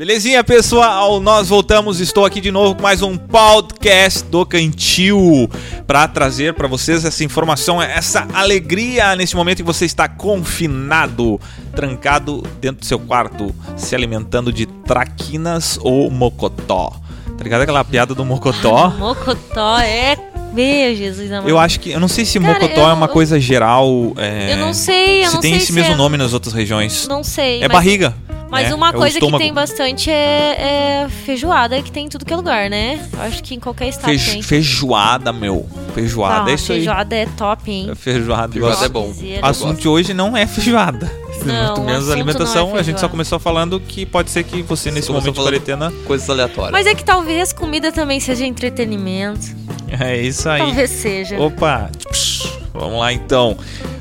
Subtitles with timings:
[0.00, 1.20] Belezinha, pessoal?
[1.20, 2.00] Nós voltamos.
[2.00, 5.46] Estou aqui de novo com mais um podcast do Cantil
[5.86, 11.38] para trazer para vocês essa informação, essa alegria nesse momento que você está confinado,
[11.76, 16.94] trancado dentro do seu quarto, se alimentando de traquinas ou mocotó.
[17.36, 18.86] Tá ligado aquela piada do mocotó?
[18.86, 21.48] Ah, mocotó é meu Jesus amado.
[21.48, 21.90] Eu acho que.
[21.90, 24.12] Eu não sei se Cara, mocotó eu- é uma coisa geral.
[24.16, 26.32] é, Eu não sei, eu se não tem sei esse se mesmo é- nome nas
[26.32, 27.06] outras regiões.
[27.08, 27.58] Não sei.
[27.58, 28.14] é mas, barriga.
[28.50, 28.74] Mas né?
[28.74, 32.36] uma É coisa que tem bastante é, é feijoada, que tem em tudo que é
[32.36, 32.98] lugar, né?
[33.12, 34.42] Eu acho que em qualquer estado Feijo- tem.
[34.42, 35.64] feijoada, meu.
[35.94, 36.78] Feijoada, Ah, é isso aí.
[36.78, 37.88] feijoada é top, hein?
[37.92, 38.52] É Feijoada.
[38.52, 39.12] Feijoada é bom.
[39.42, 41.08] O assunto de hoje não é feijoada.
[41.46, 42.76] Não, Muito menos alimentação.
[42.76, 43.08] é a gente só feijoada.
[43.08, 45.92] começou falando que pode ser que você, nesse Começou momento de quarentena.
[46.04, 46.72] Coisas aleatórias.
[46.72, 49.46] Mas é que talvez comida também seja entretenimento.
[50.00, 50.60] É isso aí.
[50.60, 51.38] Talvez seja.
[51.40, 51.90] Opa!
[52.10, 53.56] Psh, Vamos lá então.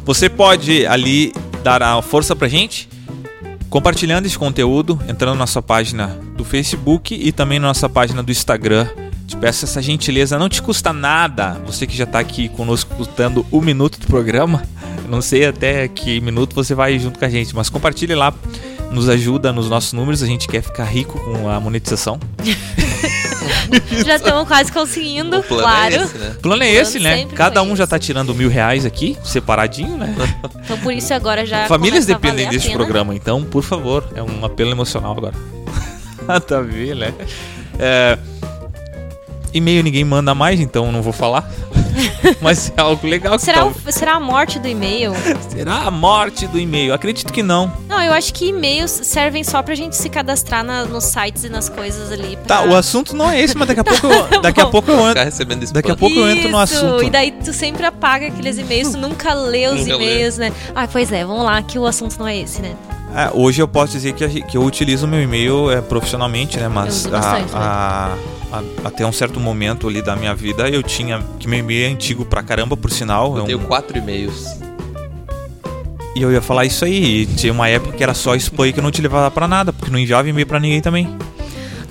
[0.05, 2.87] Você pode ali dar a força pra gente
[3.69, 8.31] compartilhando esse conteúdo, entrando na nossa página do Facebook e também na nossa página do
[8.31, 8.87] Instagram.
[9.27, 11.61] Te peço essa gentileza, não te custa nada.
[11.65, 14.63] Você que já tá aqui conosco escutando o minuto do programa,
[15.07, 18.33] não sei até que minuto você vai junto com a gente, mas compartilhe lá,
[18.91, 20.23] nos ajuda nos nossos números.
[20.23, 22.19] A gente quer ficar rico com a monetização.
[24.05, 25.95] Já estamos quase conseguindo, o plano claro.
[25.95, 26.29] é esse, né?
[26.29, 27.25] O plano é plano esse, né?
[27.35, 27.89] Cada um já esse.
[27.89, 30.13] tá tirando mil reais aqui, separadinho, né?
[30.63, 31.67] Então por isso agora já.
[31.67, 32.77] Famílias dependem deste pena.
[32.77, 35.33] programa, então, por favor, é um apelo emocional agora.
[36.47, 37.13] tá vendo, né?
[37.79, 38.17] É,
[39.53, 41.49] E-mail ninguém manda mais, então não vou falar.
[42.41, 45.13] Mas é algo legal que Será, tá- o- será a morte do e-mail?
[45.49, 46.93] Será a morte do e-mail?
[46.93, 47.71] Acredito que não.
[47.87, 51.49] Não, eu acho que e-mails servem só pra gente se cadastrar na- nos sites e
[51.49, 52.37] nas coisas ali.
[52.47, 54.91] Tá, pra- o assunto não é esse, mas daqui a pouco eu, daqui a pouco
[54.91, 55.23] eu Ficar entro.
[55.23, 55.73] recebendo spam.
[55.81, 57.03] Daqui a pouco eu entro no Isso, assunto.
[57.03, 60.03] E daí tu sempre apaga aqueles e-mails, tu nunca lê os Nunca lê.
[60.03, 60.51] e-mails, né?
[60.75, 62.75] Ah, pois é, vamos lá, que o assunto não é esse, né?
[63.15, 66.67] É, hoje eu posso dizer que, que eu utilizo o meu e-mail é, profissionalmente, né?
[66.67, 70.67] Mas Eu uso bastante, a- a- a- até um certo momento ali da minha vida
[70.69, 71.23] eu tinha.
[71.39, 73.35] Que meu e-mail é antigo pra caramba, por sinal.
[73.35, 74.45] é Eu um- tenho quatro e-mails.
[76.15, 77.21] E eu ia falar isso aí.
[77.21, 79.47] E tinha uma época que era só spam e que eu não te levava pra
[79.47, 81.07] nada, porque não enviava e-mail pra ninguém também.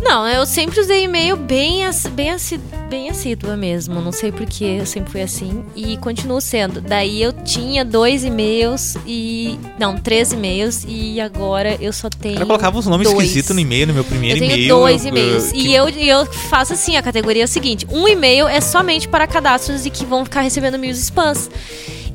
[0.03, 1.83] Não, eu sempre usei e-mail bem,
[2.13, 4.01] bem, assi- bem assídua mesmo.
[4.01, 5.65] Não sei porquê, eu sempre fui assim.
[5.77, 6.81] E continuo sendo.
[6.81, 9.59] Daí eu tinha dois e-mails e.
[9.79, 10.85] Não, três e-mails.
[10.89, 12.41] E agora eu só tenho.
[12.41, 13.25] Eu colocava os nomes dois.
[13.27, 14.69] esquisitos no e-mail, no meu Eu primeiro tenho e-mail.
[14.69, 15.53] dois eu- e-mails.
[15.53, 18.49] eu- E que- eu, e eu faço assim, a categoria é o seguinte: um e-mail
[18.49, 21.51] é somente para cadastros e que vão ficar recebendo e-mails spams.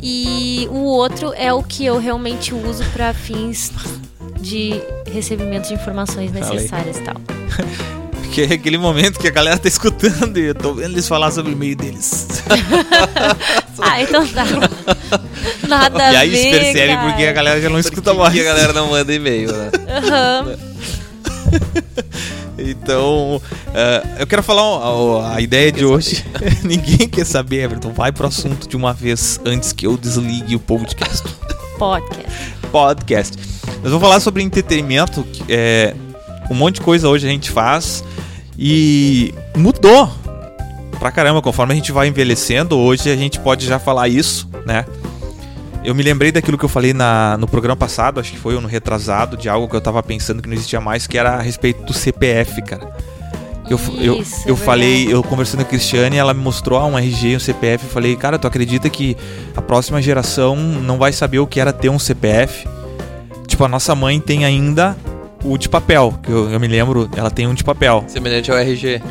[0.02, 3.72] E o outro é o que eu realmente uso para fins
[4.42, 4.74] de
[5.10, 6.56] recebimento de informações Falei.
[6.58, 7.16] necessárias e tal.
[8.34, 11.30] Que é aquele momento que a galera tá escutando e eu tô vendo eles falar
[11.32, 12.28] sobre o e-mail deles.
[13.86, 14.46] Ah, então tá.
[15.68, 17.10] Nada e aí ver, se percebe cara.
[17.10, 18.34] porque a galera já não Por escuta mais.
[18.34, 19.72] que a galera não manda e-mail, né?
[19.90, 20.56] Aham.
[22.58, 23.42] Então,
[23.74, 24.64] eh, eu quero falar
[24.96, 26.24] o- a, a ideia de hoje.
[26.64, 27.92] Ninguém quer saber, Everton.
[27.92, 31.28] Vai pro assunto de uma vez antes que eu desligue o podcast.
[31.78, 32.32] Podcast.
[32.72, 33.38] podcast.
[33.82, 35.24] Nós vamos falar sobre entretenimento.
[35.24, 35.96] que, É,
[36.50, 38.04] um monte de coisa hoje a gente faz
[38.58, 40.10] e mudou
[41.00, 42.78] pra caramba conforme a gente vai envelhecendo.
[42.78, 44.86] Hoje a gente pode já falar isso, né?
[45.84, 48.68] Eu me lembrei daquilo que eu falei na, no programa passado, acho que foi no
[48.68, 51.84] retrasado, de algo que eu tava pensando que não existia mais, que era a respeito
[51.84, 52.90] do CPF, cara.
[53.70, 56.86] Eu, eu, Isso, é eu falei, eu conversando com a Cristiane, ela me mostrou ah,
[56.86, 57.86] um RG e um CPF.
[57.86, 59.18] Eu falei, cara, tu acredita que
[59.56, 62.68] a próxima geração não vai saber o que era ter um CPF?
[63.48, 64.96] Tipo, a nossa mãe tem ainda
[65.44, 68.04] o de papel, que eu, eu me lembro, ela tem um de papel.
[68.08, 69.02] Semelhante ao RG.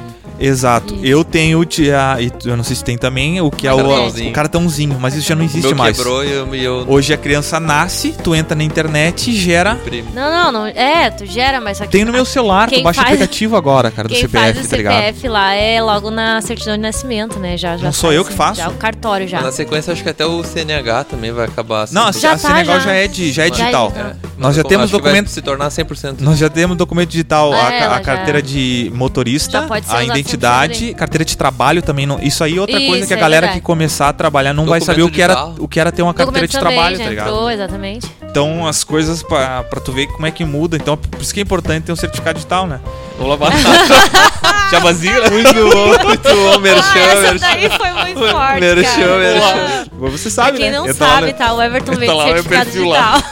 [0.44, 0.94] Exato.
[0.94, 1.04] Isso.
[1.04, 1.62] Eu tenho o
[1.96, 4.30] a- e tu- eu não sei se tem também, o que é o, Cartãozinho.
[4.30, 5.96] o cartãozinho, mas isso já não O existe meu mais.
[5.96, 9.78] quebrou eu, e eu Hoje a criança nasce, tu entra na internet e gera.
[10.14, 10.66] Não, não, não.
[10.66, 11.90] É, tu gera, mas só que.
[11.92, 14.66] Tem no meu celular, tu baixa o faz- aplicativo agora, cara, do Quem CPF, faz
[14.66, 14.94] o tá ligado?
[14.94, 17.56] CPF lá é logo na certidão de nascimento, né?
[17.56, 18.60] Já, já Não sou faz, eu que faço?
[18.60, 19.40] Já o cartório já.
[19.40, 22.48] Na sequência, acho que até o CNH também vai acabar Não, a, Já a tá,
[22.48, 22.86] Senegal já.
[22.86, 22.92] já.
[22.94, 23.92] é, de, já é Já é digital.
[23.96, 24.32] É.
[24.38, 26.20] Nós já Mas temos documento- se tornar 100%.
[26.20, 31.24] Nós já temos documento digital, a, É, a carteira de motorista, a usado identidade, carteira
[31.24, 32.06] de trabalho também.
[32.06, 33.60] Não, isso aí é outra coisa Isso, que a é galera verdade.
[33.60, 36.14] que começar a trabalhar não vai saber o que, era, o que era ter uma
[36.14, 37.28] carteira Documento de trabalho, tá ligado?
[37.28, 38.10] entrou, exatamente.
[38.22, 40.76] Então as coisas pra, pra tu ver como é que muda.
[40.76, 42.80] Então por isso que é importante ter um certificado digital, né?
[43.18, 43.52] Vou lavar.
[44.72, 45.12] Já vazia?
[45.30, 47.38] Muito bom, muito bom, merchan, Ah, essa merchan.
[47.38, 49.18] daí foi muito forte, Merchan, cara.
[49.18, 49.84] merchan.
[49.98, 50.78] Você Pra sabe, quem né?
[50.78, 51.52] não Entra lá sabe, tá?
[51.54, 53.22] O Everton veio de certificado digital.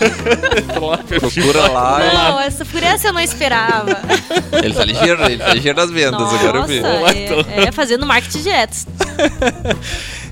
[0.60, 0.98] entra lá.
[0.98, 1.98] Procura lá.
[2.12, 3.98] Não, essa, por essa eu não esperava.
[4.62, 6.78] Ele tá ligeiro, ele tá ligeiro nas vendas, Nossa, agora eu vi.
[6.78, 8.76] é, é fazendo marketing direto.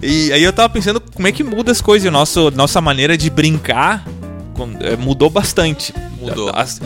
[0.02, 2.06] E aí eu tava pensando como é que muda as coisas.
[2.06, 4.04] E nosso, nossa maneira de brincar
[4.80, 5.92] eh, mudou bastante.
[6.20, 6.50] Mudou.
[6.54, 6.80] As-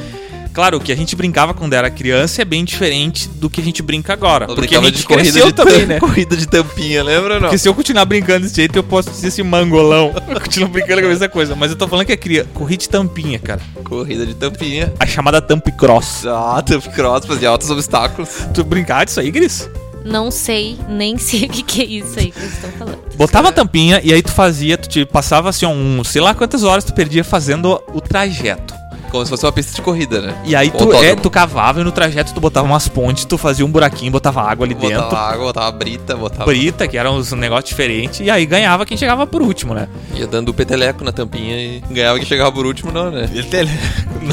[0.53, 3.65] Claro, o que a gente brincava quando era criança é bem diferente do que a
[3.65, 4.45] gente brinca agora.
[4.49, 5.99] Eu porque a brincava gente de corrida cresceu de, também, tam- né?
[6.01, 7.49] corrida de tampinha, lembra ou não?
[7.49, 10.13] Porque se eu continuar brincando desse jeito, eu posso dizer esse mangolão.
[10.29, 11.55] Eu continuo brincando com a mesma coisa.
[11.55, 12.45] Mas eu tô falando que é cria...
[12.55, 13.61] corrida de tampinha, cara.
[13.85, 14.93] Corrida de tampinha.
[14.99, 16.25] A chamada Thump Cross.
[16.27, 18.29] Ah, Thump Cross, fazia altos obstáculos.
[18.55, 19.69] Tu brincar disso aí, Gris?
[20.05, 22.99] Não sei, nem sei o que, que é isso aí que vocês estão falando.
[23.17, 26.65] Botava a tampinha e aí tu fazia, tu te passava assim, um, sei lá quantas
[26.65, 28.75] horas tu perdia fazendo o trajeto.
[29.13, 30.35] Como se fosse uma pista de corrida, né?
[30.43, 33.65] E aí tu, é, tu cavava e no trajeto tu botava umas pontes, tu fazia
[33.65, 35.17] um buraquinho, botava água ali Botava dentro.
[35.17, 36.47] água, botava brita, botava...
[36.47, 39.87] Brita, que eram uns negócios diferentes, e aí ganhava quem chegava por último, né?
[40.15, 43.29] Ia dando peteleco na tampinha e ganhava quem chegava por último, não, né?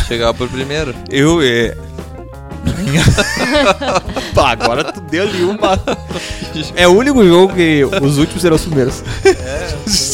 [0.07, 0.95] Chegava por primeiro.
[1.11, 1.75] Eu, é.
[4.33, 5.79] Pá, agora tu deu ali uma.
[6.75, 9.03] É o único jogo que os últimos serão os primeiros.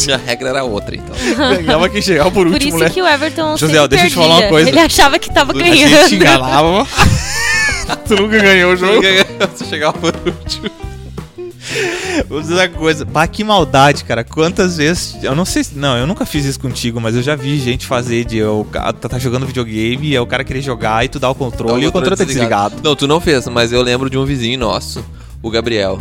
[0.06, 1.16] Minha regra era outra, então.
[1.64, 2.90] Ganhava quem chegava por Por último, isso né?
[2.90, 4.70] que o Everton José, deixa eu te falar uma coisa.
[4.70, 6.14] Ele achava que tava A gente te ganhando.
[6.16, 6.88] enganava.
[8.08, 9.02] tu nunca ganhou o jogo.
[9.56, 10.70] Você chegava por último.
[12.27, 13.06] Vou dizer uma coisa.
[13.06, 14.24] Bah, que maldade, cara.
[14.24, 15.18] Quantas vezes.
[15.22, 15.77] Eu não sei se.
[15.77, 18.44] Não, eu nunca fiz isso contigo, mas eu já vi gente fazer de.
[18.44, 21.36] O cara tá jogando videogame e aí o cara querer jogar e tu dá o
[21.36, 22.75] controle e o controle tá desligado.
[22.83, 25.04] Não, tu não fez, mas eu lembro de um vizinho nosso,
[25.42, 26.00] o Gabriel.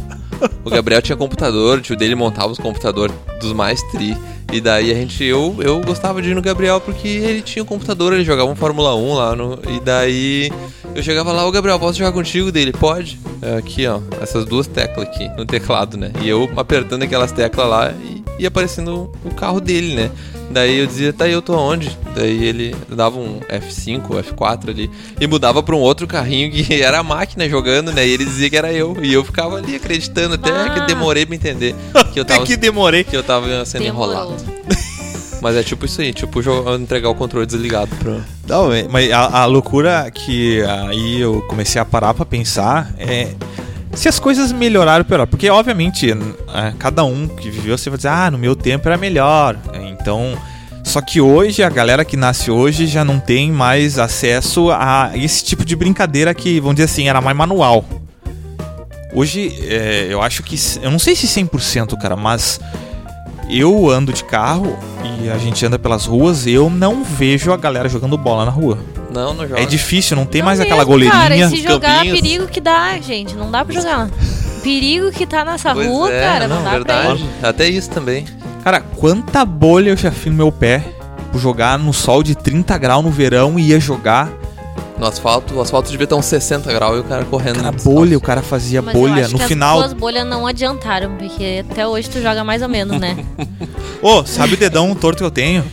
[0.64, 4.16] O Gabriel tinha computador, o tio dele montava os computadores dos mais tri.
[4.54, 7.66] E daí a gente, eu, eu gostava de ir no Gabriel porque ele tinha um
[7.66, 9.58] computador, ele jogava um Fórmula 1 lá no.
[9.68, 10.48] E daí
[10.94, 12.70] eu chegava lá, ô Gabriel, posso jogar contigo dele?
[12.70, 13.18] Pode.
[13.42, 16.12] É, aqui, ó, essas duas teclas aqui no teclado, né?
[16.22, 20.10] E eu apertando aquelas teclas lá e ia aparecendo o carro dele, né?
[20.52, 21.98] Daí eu dizia, tá, e eu tô onde?
[22.14, 24.90] Daí ele dava um F5, F4 ali
[25.20, 28.06] e mudava pra um outro carrinho que era a máquina jogando, né?
[28.06, 28.96] E ele dizia que era eu.
[29.02, 30.70] E eu ficava ali acreditando, até Ah.
[30.70, 31.74] que demorei pra entender
[32.12, 33.02] que eu Até tava, que demorei.
[33.04, 34.12] que eu tava sendo Demorou.
[34.14, 34.44] enrolado.
[35.42, 36.40] Mas é tipo isso aí, tipo
[36.80, 38.18] entregar o controle desligado pro.
[38.48, 43.34] Não, é- mas a, a loucura que aí eu comecei a parar pra pensar é
[43.92, 45.28] se as coisas melhoraram ou pioraram.
[45.28, 48.96] Porque, obviamente, é, cada um que viveu, você vai dizer, ah, no meu tempo era
[48.96, 49.58] melhor.
[49.74, 50.34] É, Então.
[50.84, 55.42] Só que hoje, a galera que nasce hoje já não tem mais acesso a esse
[55.42, 57.84] tipo de brincadeira que, vamos dizer assim, era mais manual.
[59.12, 60.56] Hoje, é, eu acho que.
[60.82, 62.60] Eu não sei se 100%, cara, mas
[63.48, 64.76] eu ando de carro
[65.22, 68.78] e a gente anda pelas ruas, eu não vejo a galera jogando bola na rua.
[69.12, 69.60] Não, não joga.
[69.60, 71.20] É difícil, não tem Não mais mesmo, aquela goleirinha.
[71.20, 72.20] Cara, e se jogar, campinhos.
[72.20, 73.34] perigo que dá, gente.
[73.34, 74.10] Não dá pra jogar.
[74.62, 76.48] Perigo que tá nessa Pois rua, é, cara.
[76.48, 77.24] Não, não, dá verdade.
[77.42, 78.24] Até isso também.
[78.64, 80.82] Cara, quanta bolha eu já fiz no meu pé
[81.30, 84.32] por jogar no sol de 30 graus no verão e ia jogar.
[84.98, 87.56] No asfalto, o asfalto devia estar uns 60 graus e o cara correndo.
[87.60, 88.80] Cara, bolha, o cara fazia.
[88.80, 89.78] Mas eu bolha acho no que final.
[89.80, 93.16] As duas bolhas não adiantaram, porque até hoje tu joga mais ou menos, né?
[94.00, 95.64] Ô, sabe o dedão torto que eu tenho?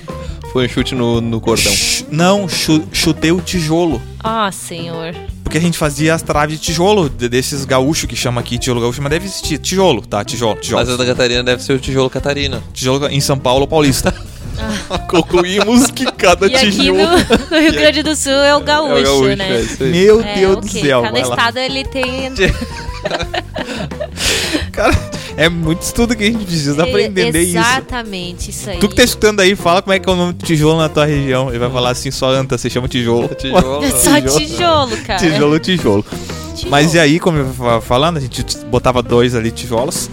[0.51, 1.71] Foi um chute no, no cordão.
[1.71, 4.01] Ch- Não, chu- chutei o tijolo.
[4.21, 5.15] Ah, senhor.
[5.51, 8.79] Porque a gente fazia as traves de tijolo, de- desses gaúchos que chama aqui tijolo
[8.79, 9.57] gaúcho, mas deve existir.
[9.57, 10.23] Tijolo, tá?
[10.23, 10.81] Tijolo, tijolo.
[10.81, 12.63] Mas a da Catarina deve ser o tijolo Catarina.
[12.71, 14.13] Tijolo em São Paulo Paulista.
[15.09, 16.49] Concluímos que cada Ah.
[16.51, 16.99] E aqui tijolo.
[16.99, 17.17] no,
[17.51, 19.67] no Rio Grande do Sul é o gaúcho, é o gaúcho, né?
[19.77, 19.83] é.
[19.83, 20.69] Meu É, Deus ok.
[20.69, 21.01] do céu.
[21.01, 21.35] Cada vai lá.
[21.35, 22.31] estado ele tem.
[24.71, 24.93] Cara,
[25.45, 27.57] é muito estudo que a gente precisa pra entender isso.
[27.57, 28.77] Exatamente, isso aí.
[28.79, 30.87] Tu que tá escutando aí, fala como é que é o nome do tijolo na
[30.89, 31.49] tua região.
[31.49, 33.27] Ele vai falar assim, só anta, você chama tijolo.
[33.29, 33.83] Tijolo.
[33.83, 34.39] É só Tijolo.
[34.39, 35.19] tijolo, cara.
[35.19, 36.05] Tijolo, tijolo.
[36.55, 36.69] Tijolo.
[36.69, 40.09] Mas e aí, como eu tava falando, a gente botava dois ali tijolos.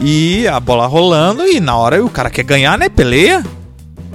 [0.00, 2.88] E a bola rolando, e na hora o cara quer ganhar, né?
[2.88, 3.44] Peleia.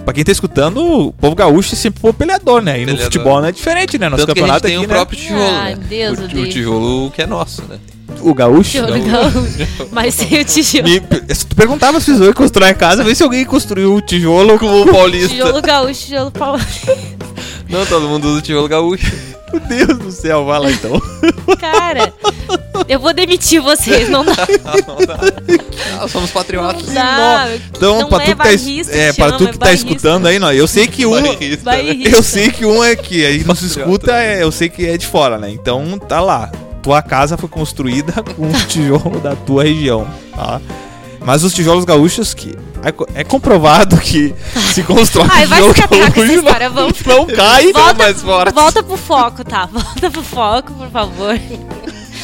[0.03, 2.77] Pra quem tá escutando, o povo gaúcho sempre foi peleador, né?
[2.77, 3.03] E no Peleador.
[3.05, 4.09] futebol não é diferente, né?
[4.09, 4.93] Nosso Tanto que a gente campeonato tem aqui, o né?
[4.95, 5.81] próprio tijolo, Ai, né?
[5.87, 6.49] Deus, o, o o Deus.
[6.49, 7.77] tijolo que é nosso, né?
[8.21, 8.71] O gaúcho.
[8.71, 9.67] Tijolo Gaúcho.
[9.91, 10.83] Mas sem o tijolo.
[10.83, 14.57] Me- se tu perguntava se pessoas constrói a casa, vê se alguém construiu o tijolo
[14.59, 15.29] como o paulista.
[15.29, 16.97] Tijolo gaúcho, tijolo paulista.
[17.69, 19.11] Não, todo mundo usa tijolo gaúcho.
[19.51, 21.01] Meu Deus do céu, vai lá então.
[21.59, 22.13] Cara,
[22.87, 24.33] eu vou demitir vocês, não dá.
[25.99, 26.87] Ah, somos patriotas.
[26.87, 27.49] Não dá.
[27.75, 30.39] Então, não pra é tu que tá, é, chama, tu é que tá escutando aí,
[30.39, 31.21] não, eu sei que um.
[31.63, 32.09] Bairrista.
[32.09, 34.97] Eu sei que um é que aí não se escuta, é, eu sei que é
[34.97, 35.49] de fora, né?
[35.49, 36.49] Então tá lá.
[36.81, 40.59] Tua casa foi construída com tijolo da tua região, tá?
[41.23, 44.33] Mas os tijolos gaúchos que é, é comprovado que
[44.73, 46.93] se constrói Ai, vai tijolo gaúcho, história, vamos.
[47.05, 47.71] não, não cai.
[47.71, 48.53] Volta, mais forte.
[48.55, 49.65] volta pro foco, tá?
[49.71, 51.39] Volta pro foco, por favor.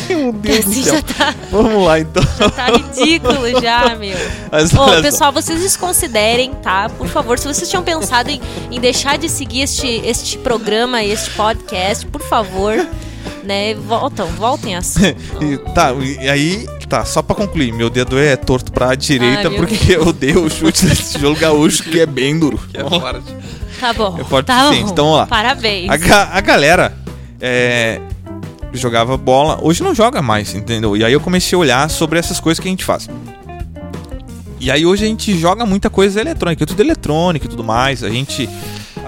[0.10, 0.96] Meu Deus do Assim céu.
[0.96, 2.24] já tá, Vamos lá então.
[2.40, 4.18] já tá ridículo já, meu.
[4.52, 5.02] Mas Ô, olha só.
[5.02, 6.90] pessoal, vocês desconsiderem, tá?
[6.98, 11.30] Por favor, se vocês tinham pensado em, em deixar de seguir este, este programa, este
[11.32, 12.88] podcast, por favor,
[13.44, 13.74] né?
[13.76, 14.80] Voltam, voltem a.
[15.42, 19.56] E, tá, e aí, tá, só pra concluir, meu dedo é torto pra direita Ai,
[19.56, 22.60] porque eu dei o chute desse tijolo gaúcho que é bem duro.
[22.72, 23.34] Que é forte.
[23.80, 24.18] Tá bom.
[24.20, 24.74] É forte tá bom.
[24.74, 25.28] Então, vamos lá.
[25.28, 25.90] Parabéns.
[25.90, 26.98] A, ga- a galera
[27.40, 28.02] é,
[28.74, 30.98] jogava bola, hoje não joga mais, entendeu?
[30.98, 33.08] E aí eu comecei a olhar sobre essas coisas que a gente faz.
[34.60, 38.04] E aí hoje a gente joga muita coisa eletrônica, tudo eletrônica e tudo mais.
[38.04, 38.50] A gente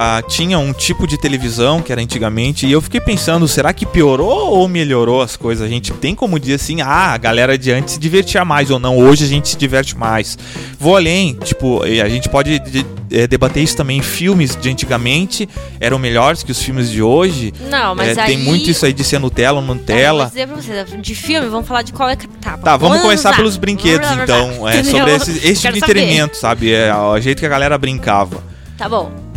[0.02, 3.86] ah, tinha um tipo de televisão que era antigamente e eu fiquei pensando, será que
[3.86, 5.66] piorou ou melhorou as coisas?
[5.66, 8.80] A gente tem como dizer assim, ah, a galera de antes se divertia mais ou
[8.80, 10.38] não, hoje a gente se diverte mais.
[10.80, 14.02] Vou além, tipo, a gente pode de- eh, debater isso também.
[14.02, 15.50] Filmes de antigamente
[15.82, 17.54] eram melhores que os filmes de hoje.
[17.70, 18.28] Não, mas É, aí...
[18.28, 20.26] Tem muito isso aí de ser Nutella ou Tá, eu vou Nutella.
[20.28, 22.16] dizer pra vocês, de filme, vamos falar de qual é...
[22.16, 24.66] Tá, Tá, vamos começar pelos brinquedos, Vamos então.
[24.70, 25.78] É, sobre esse, esse tipo saber.
[25.80, 26.72] entretenimento, sabe?
[26.72, 28.42] É o jeito que a galera brincava.
[28.78, 29.29] Tá bom.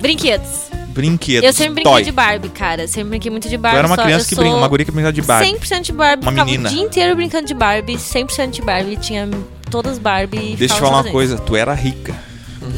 [0.00, 0.68] Brinquedos.
[0.88, 1.44] Brinquedos.
[1.46, 2.02] Eu sempre brinquei toy.
[2.04, 2.88] de Barbie, cara.
[2.88, 3.78] Sempre brinquei muito de Tu Barbie.
[3.78, 5.46] era uma só- criança eu que sou brincava, uma guria que brincava de Barbie.
[5.50, 6.22] 100% de Barbie.
[6.24, 6.68] Uma ficava menina.
[6.68, 7.96] o dia inteiro brincando de Barbie.
[7.96, 8.96] 100% de Barbie.
[8.96, 9.28] Tinha
[9.70, 10.52] todas Barbie.
[10.52, 12.14] e Deixa eu ficava falar uma coisa, tu era rica.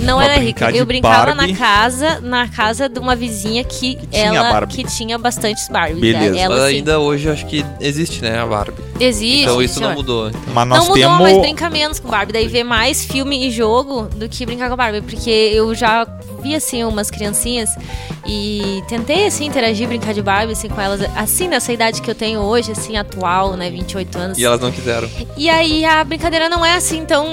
[0.01, 0.71] Não Pra era rica.
[0.71, 1.53] Eu brincava Barbie.
[1.53, 4.75] na casa, na casa de uma vizinha que, tinha ela Barbie.
[4.75, 5.99] que tinha bastantes Barbies.
[6.01, 6.39] Beleza.
[6.39, 8.81] Ela Mas sim, ainda hoje eu acho que existe, né, a Barbie.
[9.01, 9.43] existe.
[9.43, 9.97] então isso não senhor.
[9.97, 10.31] mudou.
[10.55, 11.19] Mas nós Não mudou, temos.
[11.21, 12.33] mas brinca menos com Barbie.
[12.35, 15.01] Daí vê mais filme e jogo do que brincar com Barbie.
[15.01, 16.07] Porque eu já
[16.41, 17.71] vi, assim, umas criancinhas
[18.27, 21.01] e tentei, assim, interagir, brincar de Barbie, assim, com elas.
[21.17, 24.39] Assim, nessa idade que eu tenho hoje, assim, atual, né, 28 anos.
[24.39, 25.09] E elas não quiseram.
[25.37, 27.27] E aí a brincadeira não é, assim, tão,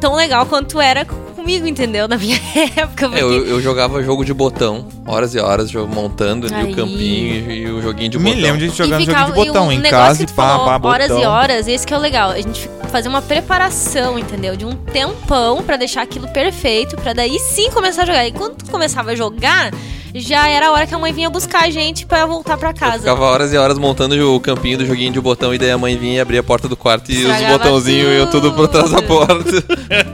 [0.00, 1.04] tão legal quanto era
[1.44, 2.08] comigo, entendeu?
[2.08, 2.40] Na minha
[2.74, 3.08] época.
[3.08, 3.18] Porque...
[3.18, 6.72] É, eu, eu jogava jogo de botão, horas e horas, montando ali Aí.
[6.72, 8.40] o campinho e, e o joguinho de Me botão.
[8.42, 10.78] lembro de gente jogando E jogo de botão um em negócio casa e pá, pá,
[10.78, 10.90] botão.
[10.90, 12.30] Horas e horas, esse que é o legal.
[12.30, 14.56] A gente fazer uma preparação, entendeu?
[14.56, 18.26] De um tempão pra deixar aquilo perfeito, pra daí sim começar a jogar.
[18.26, 19.70] E quando tu começava a jogar,
[20.14, 22.74] já era a hora que a mãe vinha buscar a gente pra voltar pra Eu
[22.74, 22.98] casa.
[22.98, 25.96] ficava horas e horas montando o campinho do joguinho de botão e daí a mãe
[25.96, 28.90] vinha e abria a porta do quarto e os Estragava botãozinhos iam tudo por trás
[28.90, 29.64] da porta.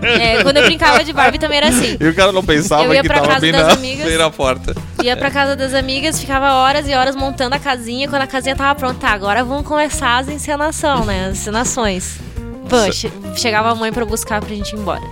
[0.03, 1.97] É, quando eu brincava de Barbie também era assim.
[2.01, 3.73] E o cara não pensava Eu ia que pra tava casa bem das na...
[3.75, 4.07] amigas.
[4.07, 4.75] Veio na porta.
[5.03, 8.09] Ia pra casa das amigas, ficava horas e horas montando a casinha.
[8.09, 11.27] Quando a casinha tava pronta, tá, agora vamos começar as encenação, né?
[11.27, 12.19] As encenações.
[12.69, 12.77] Pô,
[13.37, 15.03] chegava a mãe pra buscar pra gente ir embora.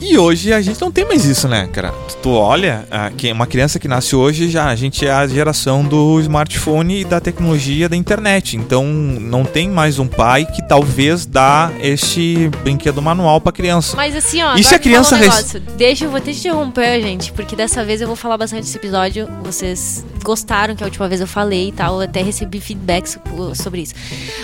[0.00, 1.92] E hoje a gente não tem mais isso, né, cara?
[2.22, 6.18] Tu, olha, ah, uma criança que nasce hoje já, a gente é a geração do
[6.20, 8.56] smartphone e da tecnologia da internet.
[8.56, 13.96] Então não tem mais um pai que talvez dá este brinquedo manual pra criança.
[13.96, 15.60] Mas assim, ó, E se a criança um.
[15.76, 18.62] Deixa, eu vou ter que te interromper, gente, porque dessa vez eu vou falar bastante
[18.62, 19.28] desse episódio.
[19.42, 23.20] Vocês gostaram que a última vez eu falei e tal, eu até recebi feedback so-
[23.54, 23.94] sobre isso.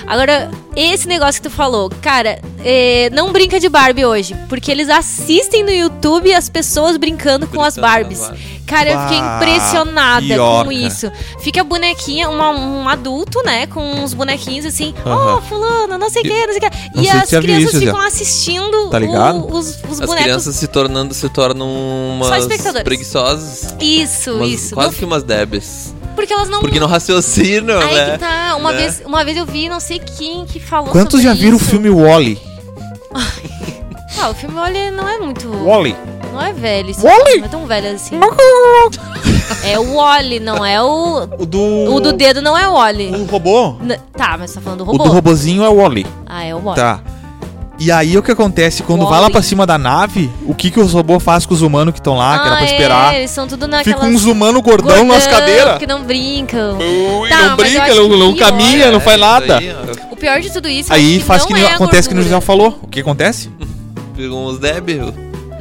[0.07, 4.89] Agora, esse negócio que tu falou, cara, é, não brinca de Barbie hoje, porque eles
[4.89, 8.57] assistem no YouTube as pessoas brincando com as Brincando com as Barbies.
[8.67, 11.11] Cara, eu fiquei impressionada com isso.
[11.41, 15.37] Fica a bonequinha, uma- um adulto, né, com uns bonequinhos assim, Aham.
[15.37, 17.01] oh, fulano, não sei o que, não sei o que.
[17.03, 19.39] E as crianças isso, ficam assistindo Tá ligado?
[19.39, 22.29] o- os, os As bonecos crianças se tornando, se tornam umas
[22.83, 23.75] preguiçosas.
[23.81, 24.75] Isso, umas- isso.
[24.75, 25.66] Quase Não- que umas debes.
[26.15, 26.61] Porque elas não.
[26.61, 28.13] Porque não raciocinam, Aí né?
[28.13, 28.57] que tá.
[28.57, 28.79] Uma, Né?
[28.79, 30.91] vez, uma vez eu vi não sei quem que falou.
[30.91, 31.67] Quantos sobre já viram isso.
[31.67, 32.39] o filme Wally?
[34.19, 35.47] Ah, o filme olha, não é muito.
[35.65, 35.95] Wally.
[36.33, 36.89] Não é velho.
[36.91, 37.37] Isso Wall-E?
[37.39, 38.19] Não é tão velho assim.
[39.63, 41.23] É o Wally, não é o.
[41.39, 41.61] O do.
[41.95, 43.11] O do dedo não é o Wally.
[43.15, 43.77] O robô?
[43.81, 45.05] N- Tá, mas você tá falando do O robô.
[45.05, 46.07] do robozinho é o Wally.
[46.27, 46.81] Ah, é o Wally.
[46.81, 47.01] Tá.
[47.79, 48.83] E aí o que acontece?
[48.83, 51.61] Quando vai lá pra cima da nave, o que, que os robôs fazem com os
[51.61, 53.15] humanos que estão lá, que era pra Ah, esperar?
[53.15, 54.01] É, eles são tudo naquelas.
[54.01, 55.79] Fica uns humanos gordão, nas cadeiras.
[55.79, 56.79] Que não brincam.
[56.79, 59.59] Ui, Tá, não brinca, não, que não pior caminha, não É, faz isso nada.
[59.59, 59.77] Aí,
[60.11, 62.09] O pior de tudo isso Aí é que faz não que nem, é a acontece
[62.09, 62.23] que o.
[62.23, 62.79] Gisele falou.
[62.83, 63.51] O que acontece?
[64.17, 64.89] Pegam uns deb.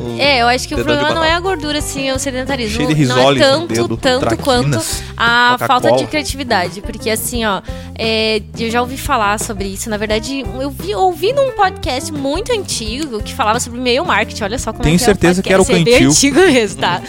[0.06, 2.78] O- É, eu acho que o problema não é a gordura, assim, é o sedentarismo.
[2.78, 4.80] Cheio de não é tanto, dedo, tanto quanto
[5.18, 6.82] a falta de criatividade.
[6.82, 7.62] Porque, assim, ó,
[7.98, 9.90] é, eu já ouvi falar sobre isso.
[9.90, 14.44] Na verdade, eu vi, ouvi num podcast muito antigo que falava sobre e-mail marketing.
[14.44, 15.90] Olha só como Tenho é que é certeza que era o podcast.
[15.92, 16.34] É Cantil.
[16.34, 17.02] bem antigo mesmo, tá?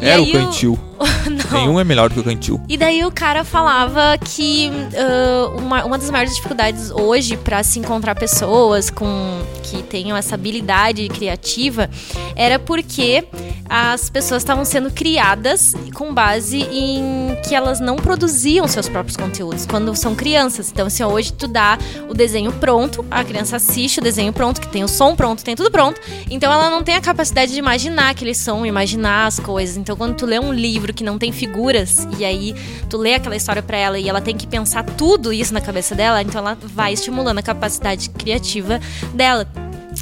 [0.00, 0.78] E Era o cantil.
[0.82, 0.93] Não.
[1.52, 2.60] Nenhum é melhor do que o cantil.
[2.68, 7.78] E daí o cara falava que ah, uma, uma das maiores dificuldades hoje para se
[7.78, 11.88] encontrar pessoas com que tenham essa habilidade criativa
[12.36, 13.24] era porque
[13.68, 19.66] as pessoas estavam sendo criadas com base em que elas não produziam seus próprios conteúdos
[19.66, 20.70] quando são crianças.
[20.70, 24.68] Então, assim, hoje tu dá o desenho pronto, a criança assiste o desenho pronto, que
[24.68, 26.00] tem o som pronto, tem tudo pronto.
[26.30, 29.76] Então ela não tem a capacidade de imaginar aquele som, imaginar as coisas.
[29.76, 32.54] Então, quando tu lê um livro que não tem figuras e aí
[32.88, 35.94] tu lê aquela história pra ela e ela tem que pensar tudo isso na cabeça
[35.94, 38.80] dela, então ela vai estimulando a capacidade criativa
[39.14, 39.46] dela.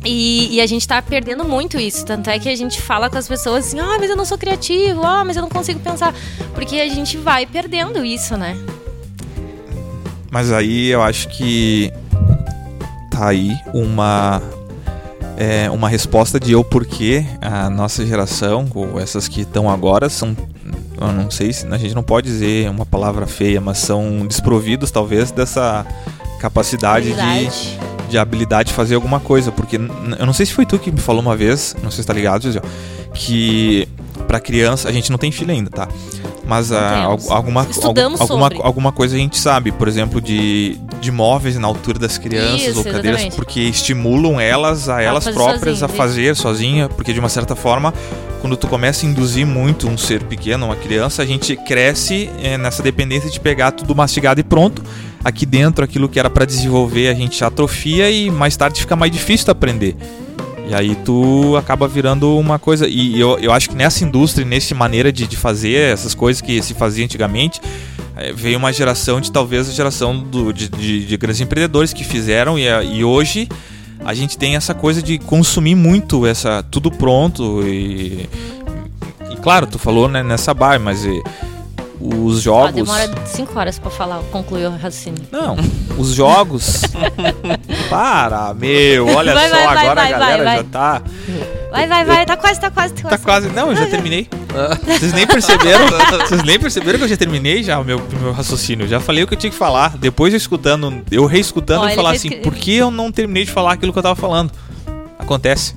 [0.04, 2.04] E, e a gente tá perdendo muito isso.
[2.04, 4.38] Tanto é que a gente fala com as pessoas assim: ah, mas eu não sou
[4.38, 6.14] criativo, ah, mas eu não consigo pensar.
[6.54, 8.56] Porque a gente vai perdendo isso, né?
[10.30, 11.92] Mas aí eu acho que
[13.10, 14.40] tá aí uma
[15.36, 20.36] é, uma resposta de eu porque a nossa geração, ou essas que estão agora, são.
[21.06, 24.90] Eu não sei se a gente não pode dizer uma palavra feia, mas são desprovidos
[24.90, 25.84] talvez dessa
[26.40, 27.78] capacidade de, Habilidade.
[28.08, 29.52] de habilidade de fazer alguma coisa.
[29.52, 32.06] Porque eu não sei se foi tu que me falou uma vez, não sei se
[32.06, 32.64] tá ligado, Gisele,
[33.14, 33.88] que
[34.26, 35.88] pra criança, a gente não tem filho ainda, tá?
[36.44, 37.30] Mas ah, temos.
[37.30, 38.66] al- alguma, Estudamos algum- alguma, sobre.
[38.66, 42.78] alguma coisa a gente sabe, por exemplo, de, de móveis na altura das crianças Isso,
[42.78, 43.36] ou cadeiras, exatamente.
[43.36, 47.54] porque estimulam elas a elas fazer próprias sozinha, a fazer sozinha, porque de uma certa
[47.54, 47.92] forma,
[48.42, 52.58] quando tu começa a induzir muito um ser pequeno, uma criança, a gente cresce eh,
[52.58, 54.82] nessa dependência de pegar tudo mastigado e pronto.
[55.24, 59.12] Aqui dentro, aquilo que era pra desenvolver, a gente atrofia e mais tarde fica mais
[59.12, 59.96] difícil de aprender.
[60.68, 62.88] E aí tu acaba virando uma coisa.
[62.88, 66.60] E eu, eu acho que nessa indústria, nessa maneira de, de fazer essas coisas que
[66.62, 67.60] se fazia antigamente,
[68.16, 72.02] eh, veio uma geração de talvez a geração do, de, de, de grandes empreendedores que
[72.02, 73.48] fizeram e, e hoje
[74.04, 78.28] a gente tem essa coisa de consumir muito essa tudo pronto e,
[79.30, 81.22] e claro, tu falou né, nessa bar, mas eh,
[82.02, 85.22] os jogos demora 5 horas pra falar, concluir o raciocínio.
[85.30, 85.56] não,
[85.98, 86.82] os jogos.
[87.88, 91.02] Para, meu, olha Vai, só, vai, agora vai, a galera vai, já tá.
[91.70, 93.24] Vai, vai, vai, tá quase, tá quase, tá Tá quase.
[93.24, 93.48] quase.
[93.50, 94.28] Não, eu já terminei.
[94.98, 95.86] Vocês nem perceberam?
[96.20, 98.86] Vocês nem perceberam que eu já terminei já o meu, meu raciocínio.
[98.88, 99.96] Já falei o que eu tinha que falar.
[99.96, 103.50] Depois eu escutando, eu reescutando, ele falar assim, que- por que eu não terminei de
[103.50, 104.50] falar aquilo que eu tava falando?
[105.18, 105.74] Acontece.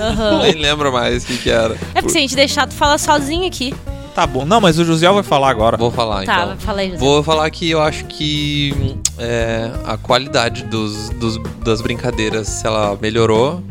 [0.00, 0.38] Aham.
[0.42, 1.74] Nem lembro mais o que, que era.
[1.94, 3.74] É porque se a gente deixar tu falar sozinho aqui.
[4.14, 4.44] Tá bom.
[4.44, 5.76] Não, mas o José vai falar agora.
[5.76, 6.56] Vou falar Tá, então.
[6.58, 6.98] fala aí, José.
[6.98, 13.62] Vou falar que eu acho que é, a qualidade dos, dos- das brincadeiras ela melhorou,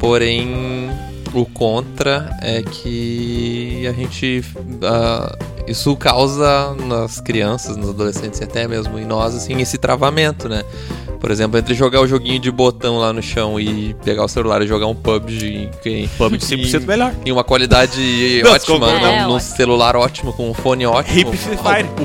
[0.00, 0.90] porém
[1.32, 4.42] o contra é que a gente
[5.66, 10.62] isso causa nas crianças, nos adolescentes e até mesmo em nós assim esse travamento, né?
[11.20, 14.62] Por exemplo, entre jogar o joguinho de botão lá no chão e pegar o celular
[14.62, 17.12] e jogar um PUBG que- PUBG 100% melhor.
[17.24, 19.28] em uma qualidade ótima, num- não.
[19.30, 21.18] num É, celular ótimo, com um fone ótimo.
[21.34, 21.38] Hip.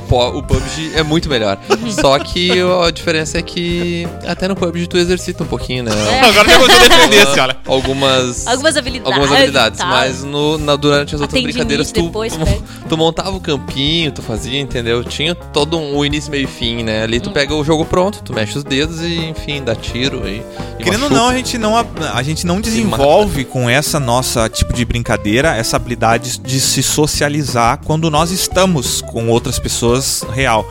[0.10, 1.58] O, o, o PUBG é muito melhor.
[2.00, 2.52] Só que
[2.86, 5.92] a diferença é que até no PUBG tu exercita um pouquinho, né?
[6.12, 6.20] É.
[6.22, 7.58] Agora já vou te defender, senhora.
[7.66, 8.48] Algumas.
[8.48, 9.14] Algumas habilidades.
[9.14, 9.86] Algumas habilidades, tá.
[9.86, 12.62] mas no, na- durante as outras brincadeiras tu, depois, tu, pega.
[12.90, 15.04] tu montava o campinho, tu fazia, entendeu?
[15.04, 17.04] Tinha todo um início, meio e fim, né?
[17.04, 17.34] Ali tu Hum.
[17.34, 20.42] pega o jogo pronto, tu mexe os dedos e, enfim, dá tiro e.
[20.80, 24.50] e Querendo ou não, a gente não, a, a gente não desenvolve com essa nossa
[24.50, 30.68] tipo de brincadeira essa habilidade de se socializar quando nós estamos com outras pessoas real.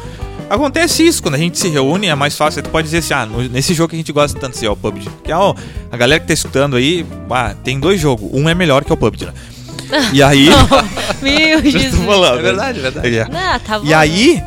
[0.50, 2.62] Acontece isso, quando a gente se reúne é mais fácil.
[2.62, 4.72] Tu pode dizer assim, ah, no- nesse jogo que a gente gosta tanto, assim, ó,
[4.72, 5.08] o PUBG.
[5.24, 5.54] Que, ó,
[5.90, 8.28] a galera que tá escutando aí, ah, tem dois jogos.
[8.34, 9.32] Um é melhor que o PUBG, né?
[10.12, 10.48] E aí...
[11.22, 11.94] Meu Já Jesus.
[12.04, 12.38] falando.
[12.38, 13.30] É verdade, é verdade.
[13.32, 13.86] Não, tá bom.
[13.86, 14.42] E aí,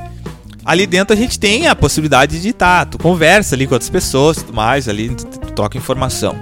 [0.65, 4.37] ali dentro a gente tem a possibilidade de tá, tu conversa ali com outras pessoas,
[4.37, 6.35] tudo mais, ali tu, tu troca informação.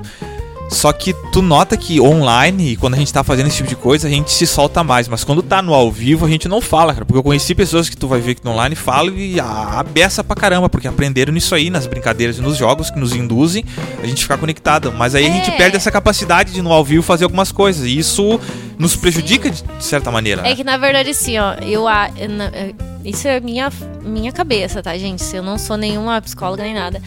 [0.69, 4.07] Só que tu nota que online, quando a gente tá fazendo esse tipo de coisa,
[4.07, 5.07] a gente se solta mais.
[5.07, 7.05] Mas quando tá no ao vivo, a gente não fala, cara.
[7.05, 9.83] Porque eu conheci pessoas que tu vai ver que no online falam e a, a
[9.83, 13.63] beça pra caramba, porque aprenderam nisso aí, nas brincadeiras e nos jogos que nos induzem
[14.01, 14.91] a gente ficar conectado.
[14.91, 15.55] Mas aí a gente É.
[15.57, 17.85] perde essa capacidade de no ao vivo fazer algumas coisas.
[17.85, 18.39] E isso
[18.79, 20.41] nos prejudica de, de certa maneira.
[20.41, 20.55] É né?
[20.55, 21.87] que na verdade, assim, ó, eu.
[21.87, 22.73] a- é,
[23.05, 23.71] Isso é minha,
[24.01, 25.23] minha cabeça, tá, gente?
[25.35, 27.01] Eu não sou nenhuma psicóloga nem nada.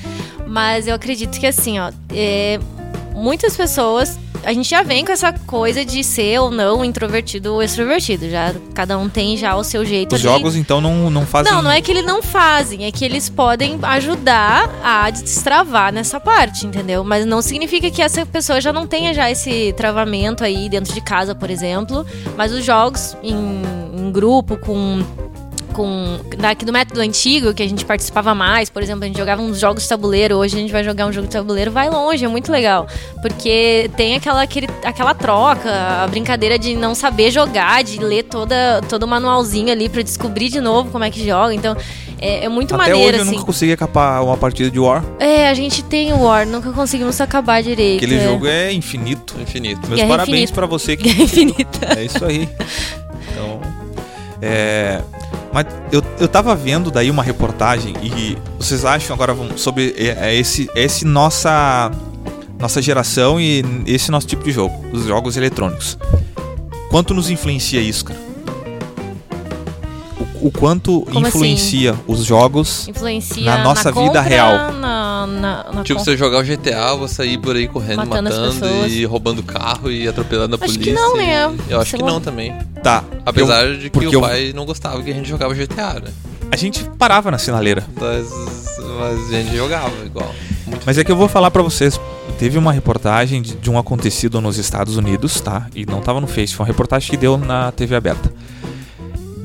[0.47, 2.61] Mas eu acredito que, assim, ó, é,
[3.17, 4.19] muitas pessoas.
[4.45, 8.31] A gente já vem com essa coisa de ser ou não introvertido ou extrovertido.
[8.31, 10.33] Já, cada um tem já o seu jeito Os ali.
[10.33, 11.53] jogos, então, não, não fazem.
[11.53, 16.21] Não, não é que eles não fazem, é que eles podem ajudar a destravar nessa
[16.21, 17.03] parte, entendeu?
[17.03, 21.01] Mas não significa que essa pessoa já não tenha já esse travamento aí dentro de
[21.01, 22.07] casa, por exemplo.
[22.37, 25.03] Mas os jogos em, em grupo, com.
[25.77, 29.43] Com, daqui do método antigo, que a gente participava mais, por exemplo, a gente jogava
[29.43, 32.25] uns jogos de tabuleiro, hoje a gente vai jogar um jogo de tabuleiro, vai longe,
[32.25, 32.87] é muito legal.
[33.21, 35.71] Porque tem aquela, aquele, aquela troca,
[36.03, 40.49] a brincadeira de não saber jogar, de ler toda, todo o manualzinho ali pra descobrir
[40.49, 41.53] de novo como é que joga.
[41.53, 41.77] Então,
[42.19, 43.33] é, é muito Até maneiro, hoje eu assim.
[43.33, 45.05] nunca consegui acapar uma partida de War.
[45.21, 47.99] É, a gente tem o War, nunca conseguimos acabar direito.
[47.99, 48.25] Aquele é.
[48.25, 49.35] jogo é infinito.
[49.39, 49.87] Infinito.
[49.87, 51.99] Meus Guerra parabéns pra você que Guerra infinita.
[51.99, 52.49] é isso aí.
[53.31, 53.61] Então,
[54.41, 55.03] é,
[55.57, 60.35] mas eu, eu tava vendo daí uma reportagem e vocês acham agora sobre é, é
[60.35, 61.91] esse esse nossa
[62.61, 65.97] nossa geração e esse nosso tipo de jogo, os jogos eletrônicos.
[66.91, 68.26] Quanto nos influencia isso, cara?
[70.41, 74.73] O, quanto Como influencia os jogos Influencia Na nossa vida compra, real.
[74.73, 78.31] Na, na, na Tipo, eu jogar o GTA, eu vou sair por aí correndo, Matando
[78.31, 80.95] matando, e roubando carro e atropelando a Acho polícia.
[80.95, 81.55] que não, né?
[81.69, 82.11] e- Eu acho Sei que lá.
[82.13, 82.55] não também.
[82.83, 83.03] tá?
[83.25, 86.11] Apesar eu- de que o eu- pai não gostava que a gente jogava GTA, né?
[86.51, 87.85] a gente parava na sinaleira.
[88.01, 88.29] Mas,
[88.99, 90.33] mas a gente jogava igual.
[90.67, 92.01] Muito Mas é que eu vou falar pra vocês,
[92.39, 95.67] teve uma reportagem de, de um acontecido nos Estados Unidos, tá?
[95.75, 98.33] E não tava no Face, foi uma reportagem que deu na TV aberta.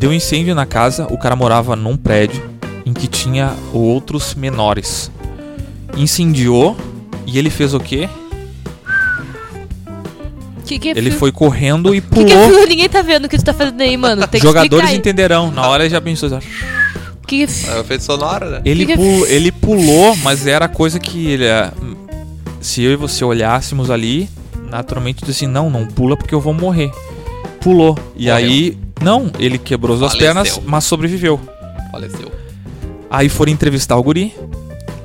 [0.02, 2.42] Deu incêndio na casa, o cara morava num prédio
[2.88, 5.12] em que tinha outros menores.
[5.96, 6.76] Incendiou
[7.28, 8.10] e ele fez o quê?
[10.66, 12.68] Que que é Ele fio- foi correndo e Que que é pulou.
[12.68, 14.28] Ninguém tá vendo o que tu tá fazendo aí, mano.
[14.28, 15.52] Tem que Jogadores entenderão.
[15.52, 16.30] Na hora ele já pensou.
[16.30, 16.40] já.
[17.28, 17.70] Que que é fio?
[17.72, 18.62] É o efeito sonoro, né?
[18.66, 21.46] Ele, Que que- pu- ele pulou, mas era coisa que ele.
[21.46, 21.72] é,
[22.60, 24.28] Se eu e você olhássemos ali,
[24.70, 26.92] naturalmente disse não, não pula porque eu vou morrer.
[27.60, 27.96] Pulou.
[28.16, 28.36] E Morreu.
[28.36, 28.78] aí.
[29.02, 31.40] Não, ele quebrou as duas pernas, mas sobreviveu.
[31.92, 32.32] Faleceu.
[33.10, 34.34] Aí foram entrevistar o guri.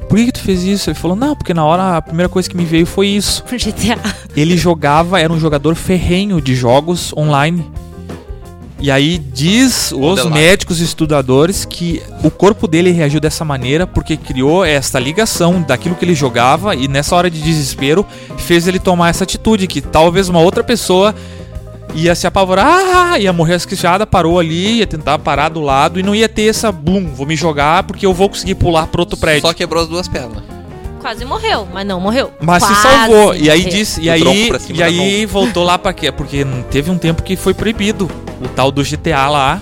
[0.08, 0.90] Por que, que tu fez isso?
[0.90, 3.42] Ele falou: não, porque na hora a primeira coisa que me veio foi isso.
[3.44, 3.98] GTA.
[4.36, 7.68] Ele jogava, era um jogador ferrenho de jogos online.
[8.78, 14.18] E aí diz os médicos e estudadores que o corpo dele reagiu dessa maneira porque
[14.18, 18.04] criou essa ligação daquilo que ele jogava e nessa hora de desespero
[18.36, 21.14] fez ele tomar essa atitude que talvez uma outra pessoa
[21.96, 26.02] ia se apavorar, ah, ia morrer asfixiada, parou ali, ia tentar parar do lado e
[26.02, 29.16] não ia ter essa boom, vou me jogar porque eu vou conseguir pular pro outro
[29.16, 29.42] prédio.
[29.42, 30.42] Só quebrou as duas pernas.
[31.00, 32.32] Quase morreu, mas não morreu.
[32.40, 33.34] Mas se Quase salvou.
[33.34, 33.78] E aí morreu.
[33.78, 34.22] disse, e aí,
[34.74, 36.12] e aí voltou lá pra quê?
[36.12, 38.10] Porque teve um tempo que foi proibido
[38.42, 39.60] o tal do GTA lá.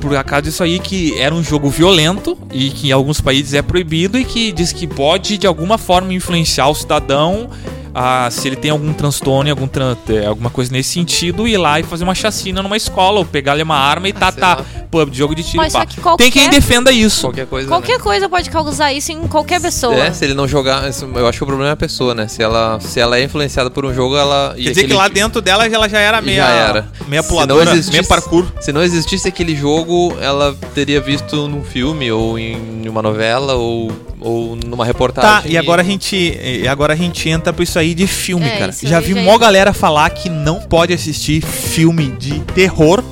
[0.00, 3.62] Por acaso disso aí que era um jogo violento e que em alguns países é
[3.62, 7.48] proibido e que diz que pode de alguma forma influenciar o cidadão
[7.94, 11.78] a, se ele tem algum transtorno, algum tran- é, alguma coisa nesse sentido, ir lá
[11.78, 14.64] e fazer uma chacina numa escola ou pegar-lhe uma arma e tá, sei tá, lá.
[14.90, 15.58] pub, jogo de tiro.
[15.58, 15.86] Mas pá.
[15.86, 17.22] que qualquer- Tem quem defenda isso.
[17.28, 17.68] Qualquer coisa.
[17.68, 18.02] Qualquer né?
[18.02, 19.94] coisa pode causar isso em qualquer pessoa.
[19.96, 20.88] É, se ele não jogar.
[20.88, 22.26] isso- Eu acho que o problema é a pessoa, né?
[22.28, 24.52] Se ela, se ela é influenciada por um jogo, ela.
[24.56, 26.88] Quer dizer que aquele- lá dentro dela ela já era meia, Já era.
[27.08, 28.46] meia puladora, existisse- meia parkour.
[28.60, 33.92] Se não existisse aquele jogo, ela teria visto num filme, ou em uma novela, ou,
[34.20, 35.42] ou numa reportagem.
[35.42, 38.46] Tá, e agora a gente, e agora a gente entra pra isso aí de filme,
[38.46, 38.72] É, cara.
[38.72, 43.02] Já aí vi já mó é- galera falar que não pode assistir filme de terror.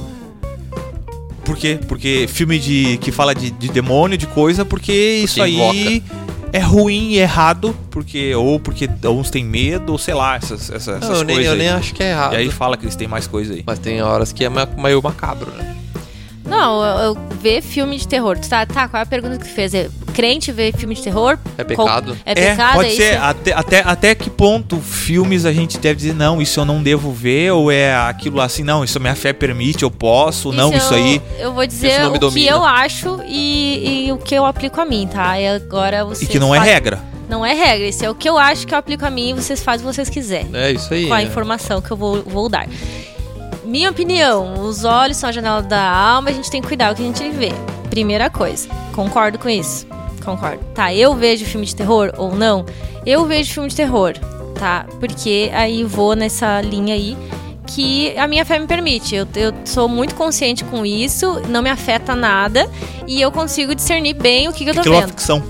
[1.45, 1.79] Por quê?
[1.89, 4.93] Porque filme de que fala de, de demônio, de coisa, porque
[5.25, 6.03] isso aí
[6.53, 10.87] é ruim e errado, porque ou porque uns têm medo, ou sei lá, essas, essas,
[11.01, 11.47] Não, essas eu, nem, coisas.
[11.47, 11.59] eu aí.
[11.59, 12.35] nem acho que é errado.
[12.35, 13.65] E aí fala que eles têm mais coisa aí.
[13.67, 15.75] Mas tem horas que é meio macabro, né?
[16.53, 18.39] Não, eu, eu ver filme de terror.
[18.39, 19.73] Tu Tá, tá, qual é a pergunta que tu fez?
[19.73, 21.39] É, crente ver filme de terror?
[21.57, 22.17] É pecado?
[22.27, 22.75] É pecado?
[22.75, 23.15] pode é ser.
[23.15, 23.23] isso?
[23.23, 27.11] Até, até, até que ponto filmes a gente deve dizer, não, isso eu não devo
[27.11, 30.93] ver, ou é aquilo assim, não, isso a minha fé permite, eu posso, não, isso
[30.93, 31.23] eu, aí.
[31.39, 32.51] Eu vou Isso dizer não o que domina.
[32.51, 35.41] eu acho e, e o que eu aplico a mim, tá?
[35.41, 37.01] E agora vocês E que não é regra.
[37.29, 37.89] Não é regra.
[37.89, 39.89] Isso é o que eu acho que eu aplico a mim e vocês fazem o
[39.89, 40.51] que vocês quiserem.
[40.53, 41.07] É isso aí.
[41.07, 41.23] com a né?
[41.23, 42.67] informação que eu vou, vou dar.
[43.73, 46.97] Minha opinião, os olhos são a janela da alma, a gente tem que cuidar do
[46.97, 47.49] que a gente vê.
[47.89, 49.87] Primeira coisa, concordo com isso.
[50.23, 50.63] Concordo.
[50.75, 52.67] Tá, eu vejo filme de terror ou não?
[53.07, 54.13] Eu vejo filme de terror,
[54.61, 54.85] tá?
[55.01, 57.17] Porque aí vou nessa linha aí
[57.67, 59.15] que a minha fé me permite.
[59.15, 62.69] Eu, eu sou muito consciente com isso, não me afeta nada
[63.07, 65.11] e eu consigo discernir bem o que, que eu tô Aquilo é uma vendo.
[65.13, 65.43] ficção.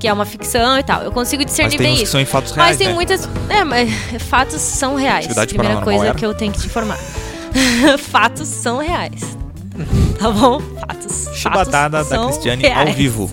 [0.00, 1.04] Que é uma ficção e tal.
[1.04, 2.06] Eu consigo discernir bem isso.
[2.06, 2.70] são em fatos reais.
[2.70, 2.94] Mas tem né?
[2.94, 3.28] muitas.
[3.48, 3.88] É, mas
[4.28, 5.28] fatos são reais.
[5.46, 6.98] Primeira coisa que eu tenho que te informar.
[7.98, 9.36] fatos são reais.
[10.18, 10.60] Tá bom?
[10.60, 11.28] Fatos.
[11.34, 12.88] Chibatada fatos da Cristiane reais.
[12.88, 13.30] ao vivo.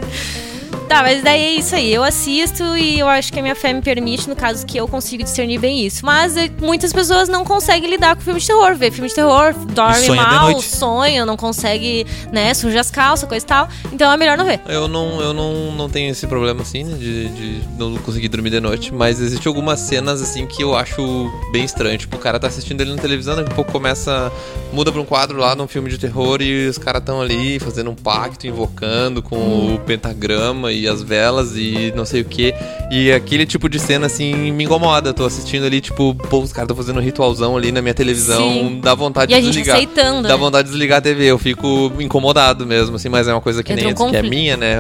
[0.88, 1.94] Tá, mas daí é isso aí.
[1.94, 4.88] Eu assisto e eu acho que a minha fé me permite, no caso que eu
[4.88, 6.06] consigo discernir bem isso.
[6.06, 8.74] Mas eh, muitas pessoas não conseguem lidar com filme de terror.
[8.76, 13.28] Vê filme de terror, dorme sonha de mal, sonha, não consegue, né, suja as calças,
[13.28, 13.68] coisa e tal.
[13.92, 14.62] Então é melhor não ver.
[14.68, 18.50] Eu não, eu não, não tenho esse problema assim, né, de, de não conseguir dormir
[18.50, 21.98] de noite, mas existe algumas cenas assim que eu acho bem estranho.
[21.98, 24.32] Tipo, o cara tá assistindo ele na televisão, daqui a pouco começa.
[24.72, 27.90] Muda pra um quadro lá num filme de terror e os caras tão ali fazendo
[27.90, 32.54] um pacto, invocando com o pentagrama e as velas e não sei o que.
[32.92, 35.10] E aquele tipo de cena assim me incomoda.
[35.10, 37.94] Eu tô assistindo ali, tipo, pô, os caras tão fazendo um ritualzão ali na minha
[37.94, 38.80] televisão, Sim.
[38.84, 39.78] dá vontade E a de gente desligar.
[39.78, 40.24] aceitando.
[40.24, 40.38] Dá né?
[40.38, 43.72] vontade de desligar a TV, eu fico incomodado mesmo, assim, mas é uma coisa que
[43.72, 44.78] Entra nem um antes, que é minha, né?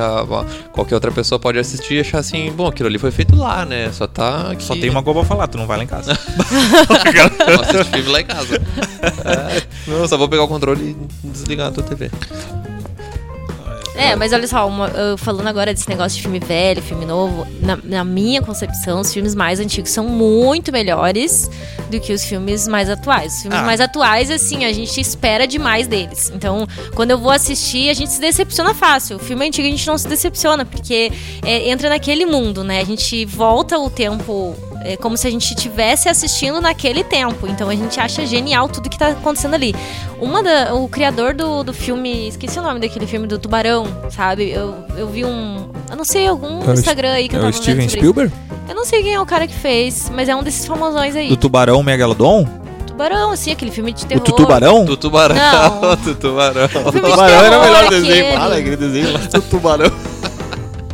[0.73, 3.89] Qualquer outra pessoa pode assistir e achar assim, bom, aquilo ali foi feito lá, né?
[3.93, 4.63] Só tá aqui.
[4.63, 6.11] Só tem uma goba a falar, tu não vai lá em casa.
[7.61, 8.61] Assistir filme lá em casa.
[9.25, 12.09] É, não, só vou pegar o controle e desligar a tua TV.
[13.97, 17.77] É, mas olha só, uma- falando agora desse negócio de filme velho, filme novo, na,
[17.83, 21.49] na minha concepção, os filmes mais antigos são muito melhores
[21.89, 23.33] do que os filmes mais atuais.
[23.37, 23.63] Os filmes Ah.
[23.63, 26.31] mais atuais, assim, a gente espera demais deles.
[26.35, 29.17] Então, quando eu vou assistir, a gente se decepciona fácil.
[29.17, 31.11] O filme antigo a gente não se decepciona, porque
[31.43, 32.79] é, entra naquele mundo, né?
[32.81, 34.55] A gente volta o tempo.
[34.83, 37.47] É como se a gente estivesse assistindo naquele tempo.
[37.47, 39.75] Então a gente acha genial tudo que tá acontecendo ali.
[40.19, 44.49] Uma da, o criador do, do filme, esqueci o nome daquele filme do Tubarão, sabe?
[44.49, 47.41] Eu, eu vi um, eu não sei, algum É o Instagram aí que eu É
[47.41, 48.11] tava o Steven vendo sobre isso.
[48.11, 48.33] Spielberg?
[48.69, 51.29] Eu não sei quem é o cara que fez, mas é um desses famosões aí.
[51.29, 52.47] Do Tubarão Megalodon?
[52.85, 54.21] Tubarão, assim, aquele filme de terror.
[54.21, 54.83] O Tutubarão?
[54.83, 55.35] Do tubarão.
[55.35, 55.95] Não.
[56.03, 56.67] do tubarão.
[57.45, 58.13] era o melhor desenho.
[58.13, 58.37] aquele.
[58.37, 59.91] Fala, aquele desenho lá do Tubarão.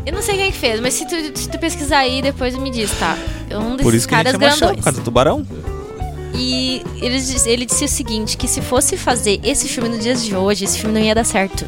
[0.06, 2.70] Eu não sei quem que fez, mas se tu, se tu pesquisar aí, depois me
[2.70, 3.18] diz, tá?
[3.50, 4.78] É um desses Por isso que a caras gente chama chão, grandões.
[4.80, 5.48] por causa do Tubarão.
[6.36, 10.24] E ele, diz- ele disse o seguinte, que se fosse fazer esse filme nos dias
[10.26, 11.66] de hoje, esse filme não ia dar certo.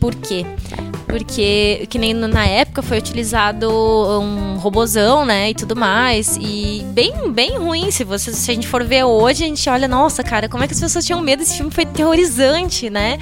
[0.00, 0.44] Por quê?
[1.06, 6.36] Porque, que nem no- na época, foi utilizado um robozão, né, e tudo mais.
[6.40, 9.86] E bem, bem ruim, se, você, se a gente for ver hoje, a gente olha,
[9.86, 11.42] nossa, cara, como é que as pessoas tinham medo?
[11.42, 13.18] Esse filme foi terrorizante, né?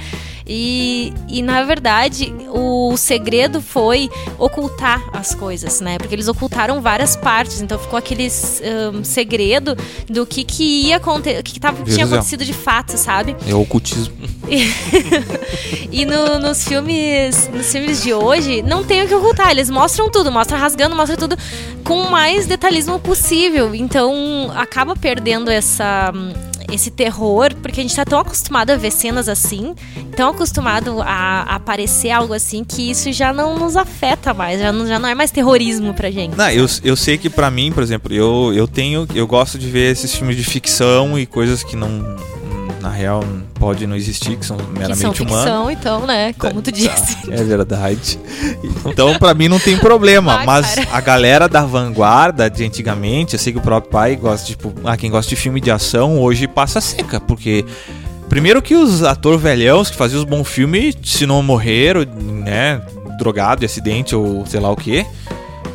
[0.51, 4.09] E, e na verdade, o segredo foi
[4.39, 5.99] ocultar as coisas, né?
[5.99, 9.77] Porque eles ocultaram várias partes, então ficou aquele ahn, segredo
[10.09, 13.35] do que, que ia acontecer, o que, que tava, tinha acontecido de fato, sabe?
[13.47, 14.15] É o ocultismo.
[15.91, 19.51] E no- nos filmes nos filmes de hoje, não tem o que ocultar.
[19.51, 21.37] Eles mostram tudo, mostra rasgando, mostra tudo
[21.83, 23.73] com o mais detalhismo possível.
[23.73, 26.11] Então, acaba perdendo essa
[26.71, 29.75] esse terror, porque a gente tá tão acostumado a ver cenas assim,
[30.15, 34.87] tão acostumado a, aparecer algo assim, que isso já não nos afeta mais, já não,
[34.87, 36.35] já não é mais terrorismo pra gente.
[36.35, 39.07] Não, eu, eu sei que pra mim, por exemplo, eu, eu tenho.
[39.13, 42.15] Eu gosto de ver esses filmes de ficção e coisas que não.
[42.81, 43.23] Na real,
[43.55, 46.33] pode não existir, que são que são meramente ficção, então, né?
[46.39, 47.15] Como tu disse.
[47.27, 48.19] Tá, é verdade.
[48.85, 50.41] Então, pra mim não tem problema.
[50.41, 50.87] Ah, mas cara.
[50.91, 54.95] a galera da vanguarda de antigamente, eu sei que o próprio pai gosta, tipo, ah,
[54.95, 57.65] quem gosta de filme de ação hoje passa seca, porque.
[58.29, 62.79] Primeiro que os atores velhões que faziam os bons filmes, se não morreram, né,
[63.17, 65.03] drogado de acidente ou sei lá o que,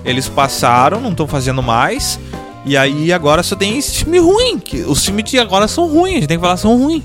[0.05, 2.19] eles passaram, não estão fazendo mais.
[2.65, 4.59] E aí agora só tem esse filme ruim.
[4.59, 7.03] Que os filmes de agora são ruins, a gente tem que falar são ruins.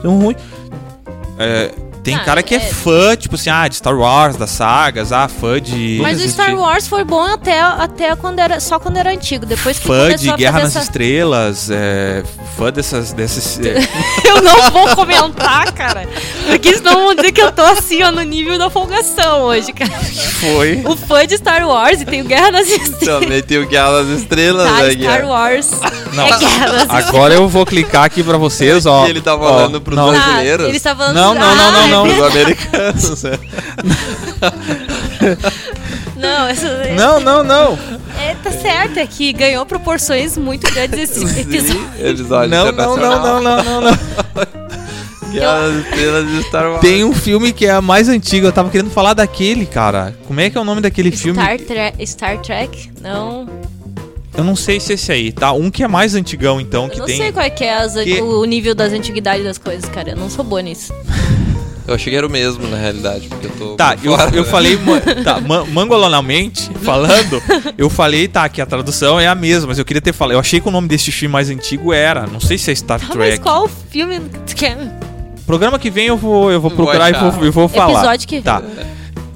[0.00, 0.36] São ruins.
[1.38, 1.70] É,
[2.02, 5.12] tem Ah, cara que é, é- fã, tipo assim, ah, de Star Wars, das sagas,
[5.12, 5.98] ah, fã de.
[6.02, 9.46] Mas o Star Wars foi bom até, até quando era, só quando era antigo.
[9.46, 10.84] Depois que Fã começou de a Guerra fazer nas essa...
[10.84, 12.22] Estrelas, é,
[12.56, 13.12] fã dessas.
[13.12, 13.76] desses é,
[14.28, 16.08] Eu não vou comentar, cara.
[16.46, 19.90] Porque senão vão dizer que eu tô assim, ó, no nível da folgação hoje, cara.
[20.40, 20.82] foi.
[20.84, 23.22] O fã de Star Wars e tem o Guerra nas Estrelas.
[23.22, 25.24] Também tem o Guerra das Estrelas, Tá, né, Star?
[25.26, 25.70] Wars.
[26.12, 26.26] Não.
[26.26, 26.90] É Guerra nas.
[26.90, 29.06] Agora eu vou clicar aqui pra vocês, ó.
[29.06, 30.18] E ele tá ó, falando pros não, dois.
[30.20, 30.66] Ah, brasileiros?
[30.66, 32.04] ele está falando Não, não, não, não, Ah, não.
[32.04, 33.22] Os americanos.
[33.22, 33.38] né?
[36.16, 36.84] Não, essa...
[36.94, 37.78] Não, não, não.
[38.20, 42.32] É, tá certo, é que ganhou proporções muito grandes esse episódio.
[42.32, 43.98] Olham Não, não, não, não, não, não, não.
[45.32, 46.80] Guerra de Star Wars.
[46.80, 50.14] Tem um filme que é mais antigo, eu tava querendo falar daquele, cara.
[50.26, 51.40] Como é que é o nome daquele filme?
[51.40, 52.90] Star, Tre- Star Trek?
[53.00, 53.48] Não.
[54.36, 55.52] Eu não sei se é esse aí, tá?
[55.52, 57.16] Um que é mais antigão, então, Eu que não tem.
[57.16, 60.10] sei qual é, que é as- que- o nível das antiguidades das coisas, cara.
[60.10, 60.92] Eu não sou boa nisso.
[61.86, 63.74] Eu achei que era o mesmo, na realidade, porque eu tô.
[63.74, 64.48] Tá, eu, fora, eu né?
[64.48, 64.78] falei
[65.24, 67.42] tá, ma- mangolonamente, falando,
[67.76, 70.34] eu falei, tá, que a tradução é a mesma, mas eu queria ter falado.
[70.34, 73.00] Eu achei que o nome desse filme mais antigo era, não sei se é Star
[73.00, 73.40] Tá, mas Trek.
[73.40, 74.78] qual filme que quer?
[75.46, 77.30] Programa que vem eu vou, eu vou Vou procurar e achar.
[77.30, 77.98] vou, eu vou falar.
[77.98, 78.42] Episódio que vem.
[78.42, 78.62] Tá.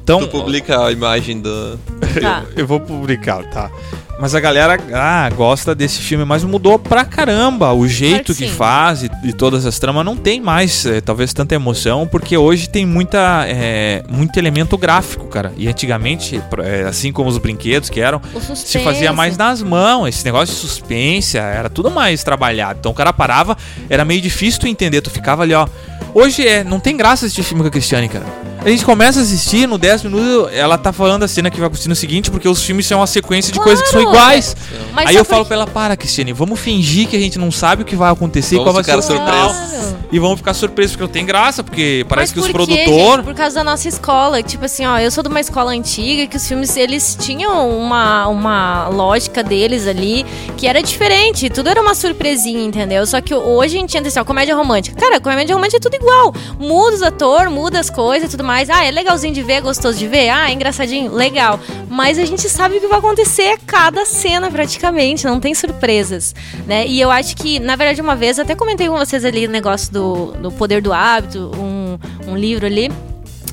[0.05, 1.79] Então, Tu publica a imagem do.
[2.23, 2.45] Tá.
[2.57, 3.71] eu vou publicar, tá?
[4.19, 9.03] Mas a galera ah, gosta desse filme, mas mudou pra caramba o jeito que faz
[9.03, 10.05] e, e todas as tramas.
[10.07, 15.27] Não tem mais, eh, talvez, tanta emoção, porque hoje tem muita, eh, muito elemento gráfico,
[15.27, 15.53] cara.
[15.57, 18.21] E antigamente, eh, assim como os brinquedos que eram,
[18.55, 20.09] se fazia mais nas mãos.
[20.09, 22.79] Esse negócio de suspense era tudo mais trabalhado.
[22.81, 23.57] Então o cara parava,
[23.91, 25.03] era meio difícil tu entender.
[25.03, 25.69] Tu ficava ali, ó.
[26.15, 28.25] Hoje é, não tem graça assistir filme com a Cristiane, cara.
[28.67, 31.69] A gente começa a assistir, no 10 minutos, ela tá falando a cena que vai
[31.69, 34.17] acontecer no seguinte, porque os filmes são uma sequência de coisas que são Claro.
[34.17, 34.57] iguais.
[34.93, 37.83] Mas Aí eu falo pra ela, para, Cristiane, vamos fingir que a gente não sabe
[37.83, 39.51] o que vai acontecer e Vamos qual vai ser o ficar final.
[39.51, 39.95] surpresos.
[40.11, 43.25] E vamos ficar surpresos, porque não tem graça, porque parece Mas que os por produtores.
[43.25, 44.43] Por causa da nossa escola.
[44.43, 48.27] Tipo assim, ó, eu sou de uma escola antiga que os filmes, eles tinham uma,
[48.27, 50.27] uma lógica deles ali
[50.57, 51.49] que era diferente.
[51.51, 53.07] Tudo era uma surpresinha, entendeu?
[53.07, 54.97] Só que hoje a gente entra assim, ó, comédia romântica.
[55.01, 56.35] Cara, comédia romântica é tudo igual.
[56.59, 58.56] Muda os atores, muda as coisas e tudo mais.
[58.71, 60.29] Ah, é legalzinho de ver, é gostoso de ver.
[60.31, 61.59] Ah, é engraçadinho, legal.
[61.89, 65.25] Mas a gente sabe o que vai acontecer a cada cena, praticamente.
[65.27, 66.35] Não tem surpresas,
[66.67, 66.87] né?
[66.87, 69.93] E eu acho que, na verdade, uma vez, até comentei com vocês ali o negócio
[69.93, 71.99] do, do poder do hábito, um,
[72.31, 72.91] um livro ali.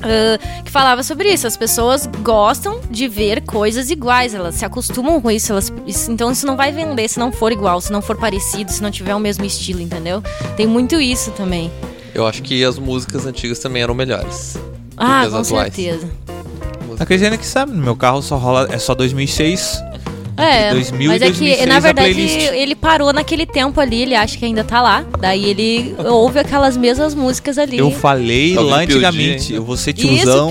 [0.02, 1.46] ah, que falava sobre isso.
[1.46, 6.30] As pessoas gostam de ver coisas iguais, elas se acostumam com isso, elas, isso- então
[6.32, 9.14] isso não vai vender se não for igual, se não for parecido, se não tiver
[9.14, 10.22] o mesmo estilo, entendeu?
[10.56, 11.70] Tem muito isso também.
[12.14, 14.56] Eu acho que as músicas antigas também eram melhores.
[14.96, 15.74] Ah, com atuais.
[15.74, 16.08] certeza.
[16.98, 19.82] A Cristiane que sabe, no meu carro só rola, é só 2006.
[20.36, 24.36] É, 2000 mas é que, 2006 na verdade, ele parou naquele tempo ali, ele acha
[24.36, 25.04] que ainda tá lá.
[25.20, 27.78] Daí ele ouve aquelas mesmas músicas ali.
[27.78, 30.50] Eu falei Talvez lá antigamente, eu vou ser tiozão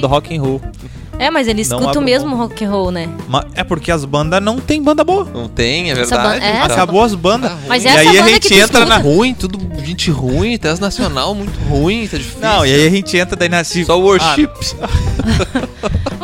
[0.00, 0.60] do rock and roll.
[1.22, 2.38] É, mas ele Não escuta o mesmo mão.
[2.38, 3.08] rock and roll, né?
[3.28, 5.24] Ma- É porque as bandas não tem banda boa.
[5.32, 6.22] Não tem, é verdade.
[6.22, 7.50] banda- é, Acabou as bandas.
[7.52, 7.58] Tá.
[7.68, 10.58] Mas E essa aí a banda gente que tu entra na- ruim, tudo gente ruim,
[10.58, 12.40] tese nacional muito ruim, tá difícil.
[12.40, 14.48] Não, e aí a gente entra daí na Só o worship.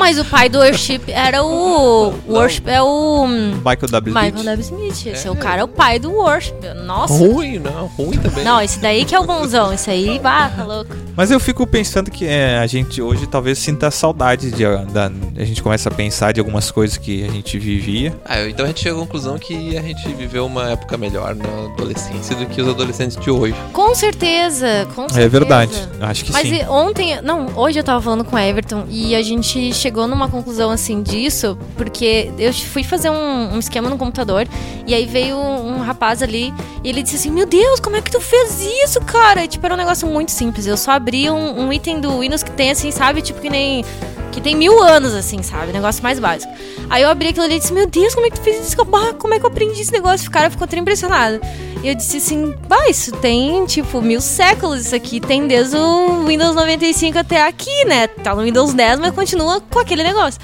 [0.08, 2.14] Mas o pai do worship era o.
[2.26, 3.26] Worship é o.
[3.26, 4.14] Michael W.
[4.14, 4.46] Michael Smith.
[4.46, 4.60] W.
[4.62, 5.06] Smith.
[5.14, 5.30] Esse é.
[5.30, 6.54] o cara, é o pai do worship.
[6.86, 7.12] Nossa.
[7.12, 8.42] ruim, não, ruim também.
[8.42, 9.70] Não, esse daí que é o bonzão.
[9.70, 10.96] Esse aí, bah, tá louco.
[11.14, 15.44] Mas eu fico pensando que é, a gente hoje talvez sinta saudade de da, a
[15.44, 18.16] gente começa a pensar de algumas coisas que a gente vivia.
[18.24, 21.72] Ah, então a gente chega à conclusão que a gente viveu uma época melhor na
[21.74, 23.54] adolescência do que os adolescentes de hoje.
[23.72, 25.20] Com certeza, com certeza.
[25.20, 25.88] É verdade.
[26.00, 26.62] Acho que Mas sim.
[26.62, 30.28] e- ontem, não, hoje eu tava falando com o Everton e a gente chegou numa
[30.28, 34.46] conclusão assim disso, porque eu fui fazer um, um esquema no computador
[34.86, 36.52] e aí veio um, rapaz ali
[36.84, 39.44] e ele disse assim: Meu Deus, como é que tu fez isso, cara?
[39.44, 40.66] E, tipo, era um negócio muito simples.
[40.66, 43.22] Eu só abri um, um item do Windows que tem assim, sabe?
[43.22, 43.84] Tipo, que nem.
[44.30, 45.72] Que tem mil anos, assim, sabe?
[45.72, 46.52] Negócio mais básico.
[46.90, 48.76] Aí eu abri aquilo ali e disse: Meu Deus, como é que tu fez isso?
[48.76, 50.28] Como é que eu aprendi esse negócio?
[50.28, 51.40] O cara ficou até impressionado.
[51.82, 54.86] E eu disse assim: Bah, isso tem, tipo, mil séculos.
[54.86, 58.06] Isso aqui tem desde o Windows 95 até aqui, né?
[58.08, 60.40] Tá no Windows 10, mas continua com aquele negócio.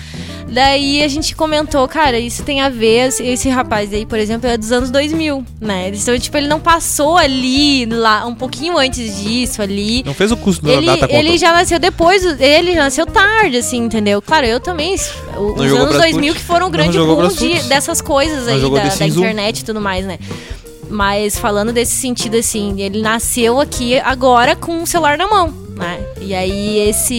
[0.47, 4.57] Daí a gente comentou, cara, isso tem a ver, esse, rapaz aí, por exemplo, é
[4.57, 5.91] dos anos 2000, né?
[5.93, 10.05] Então, tipo, ele não passou ali, lá, um pouquinho antes disso, ali.
[10.05, 11.39] Não fez o custo da Ele, data ele conta.
[11.39, 14.23] já nasceu depois, ele já nasceu tarde, assim, entendeu?
[14.23, 14.95] Claro, eu também.
[14.95, 15.03] Os
[15.61, 15.99] anos Brasfoot?
[15.99, 19.19] 2000 que foram o grande boom de, dessas coisas aí da, da Sims 1?
[19.21, 20.19] internet e tudo mais, né?
[20.95, 26.01] Mas falando desse sentido, assim, ele nasceu aqui agora com o celular na mão, né?
[26.21, 27.17] E aí esse,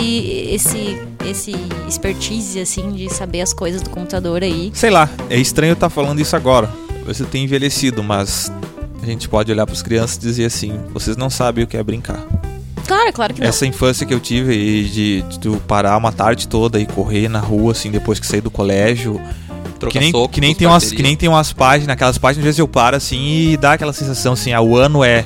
[0.49, 1.53] esse, esse
[1.85, 4.71] expertise, assim, de saber as coisas do computador aí.
[4.73, 6.69] Sei lá, é estranho estar falando isso agora.
[7.05, 8.49] Você tem envelhecido, mas
[9.03, 11.75] a gente pode olhar para as crianças e dizer assim: vocês não sabem o que
[11.75, 12.25] é brincar.
[12.88, 13.47] Claro, claro que não.
[13.47, 17.73] Essa infância que eu tive de, de parar uma tarde toda e correr na rua,
[17.73, 19.19] assim, depois que sair do colégio.
[19.79, 20.97] Trocar Que nem, soco que, nem tem umas, parceria.
[20.97, 23.93] que nem tem umas páginas, aquelas páginas, às vezes eu paro assim e dá aquela
[23.93, 25.25] sensação assim, ah, o ano é.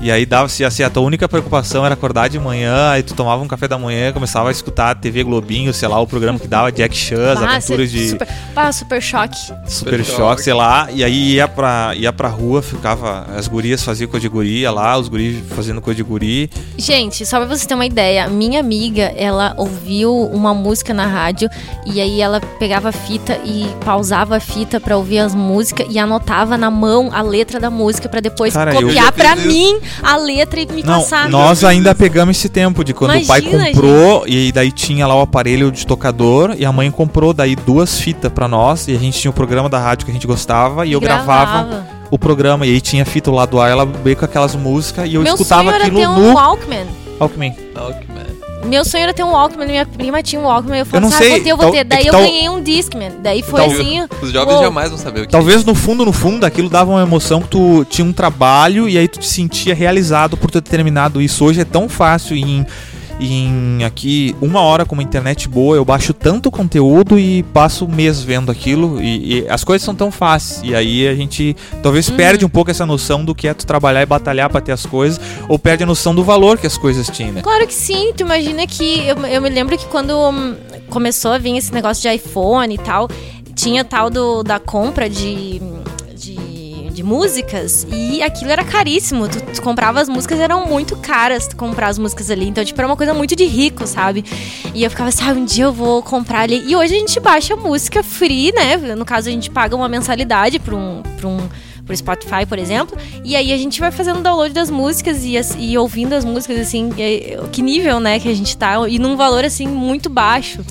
[0.00, 3.42] E aí dava-se assim, a tua única preocupação era acordar de manhã, aí tu tomava
[3.42, 6.46] um café da manhã, começava a escutar a TV Globinho, sei lá, o programa que
[6.46, 9.36] dava Jack Chan, as Ah, aventuras de super, ah, super choque.
[9.36, 10.42] Super Super Choque, Choque.
[10.42, 14.28] sei lá, e aí ia pra, ia pra rua, ficava, as gurias faziam coisa de
[14.28, 16.50] guria lá, os guris fazendo coisa de guri.
[16.76, 21.48] Gente, só pra você ter uma ideia, minha amiga, ela ouviu uma música na rádio
[21.86, 25.98] e aí ela pegava a fita e pausava a fita pra ouvir as músicas e
[25.98, 30.16] anotava na mão a letra da música pra depois Cara, copiar já pra mim a
[30.16, 31.28] letra e me Não, passar.
[31.28, 35.06] nós ainda pegamos esse tempo de quando o pai Imagina, comprou e aí daí tinha
[35.06, 38.94] lá o aparelho de tocador e a mãe comprou daí duas fitas pra nós e
[38.94, 42.18] a gente tinha o programa da rádio que a gente gostava e eu gravava o
[42.18, 45.22] programa e aí tinha fita lá do ar, ela veio com aquelas músicas e eu
[45.22, 46.86] Meu escutava sonho era aquilo ter um no Walkman.
[47.18, 47.56] Walkman.
[47.74, 48.43] Walkman.
[48.64, 51.08] Meu sonho era ter um Walkman, minha prima tinha um Walkman, eu Eu falei não
[51.08, 51.78] assim, ah, sei, vou ter, eu vou tal- ter.
[51.78, 53.12] é Daí que eu tal- ganhei um Discman.
[53.22, 54.06] Daí foi Tal- assim.
[54.22, 54.62] Os jovens uou.
[54.62, 57.48] jamais vão saber o que Talvez no fundo, no fundo, aquilo dava uma emoção que
[57.48, 61.44] tu tinha um trabalho e aí tu te sentia realizado por ter terminado isso.
[61.44, 62.66] Hoje é tão fácil em,
[63.20, 67.88] em aqui uma hora com uma internet boa, eu baixo tanto conteúdo e passo um
[67.88, 70.60] mês vendo aquilo e, e as coisas são tão fáceis.
[70.64, 72.16] E aí a gente talvez Uhum.
[72.16, 74.84] perde um pouco essa noção do que é tu trabalhar e batalhar pra ter as
[74.86, 77.42] coisas, ou perde a noção do valor que as coisas tinham, né?
[77.42, 79.06] Claro que sim, tu imagina que.
[79.06, 80.54] Eu, eu me lembro que quando hum,
[80.90, 83.08] começou a vir esse negócio de iPhone e tal,
[83.54, 85.60] tinha tal do, da compra de.
[87.04, 89.28] Músicas e aquilo era caríssimo.
[89.28, 92.48] Tu, tu comprava as músicas, eram muito caras tu comprar as músicas ali.
[92.48, 94.24] Então, tipo, era uma coisa muito de rico, sabe?
[94.74, 96.64] E eu ficava assim, ah, um dia eu vou comprar ali.
[96.66, 98.76] E hoje a gente baixa música free, né?
[98.96, 101.02] No caso, a gente paga uma mensalidade pra um.
[101.16, 101.38] Pra um
[101.84, 105.76] pro Spotify, por exemplo, e aí a gente vai fazendo download das músicas e, e
[105.76, 109.44] ouvindo as músicas, assim, e- que nível, né, que a gente tá, e num valor,
[109.44, 110.64] assim, muito baixo.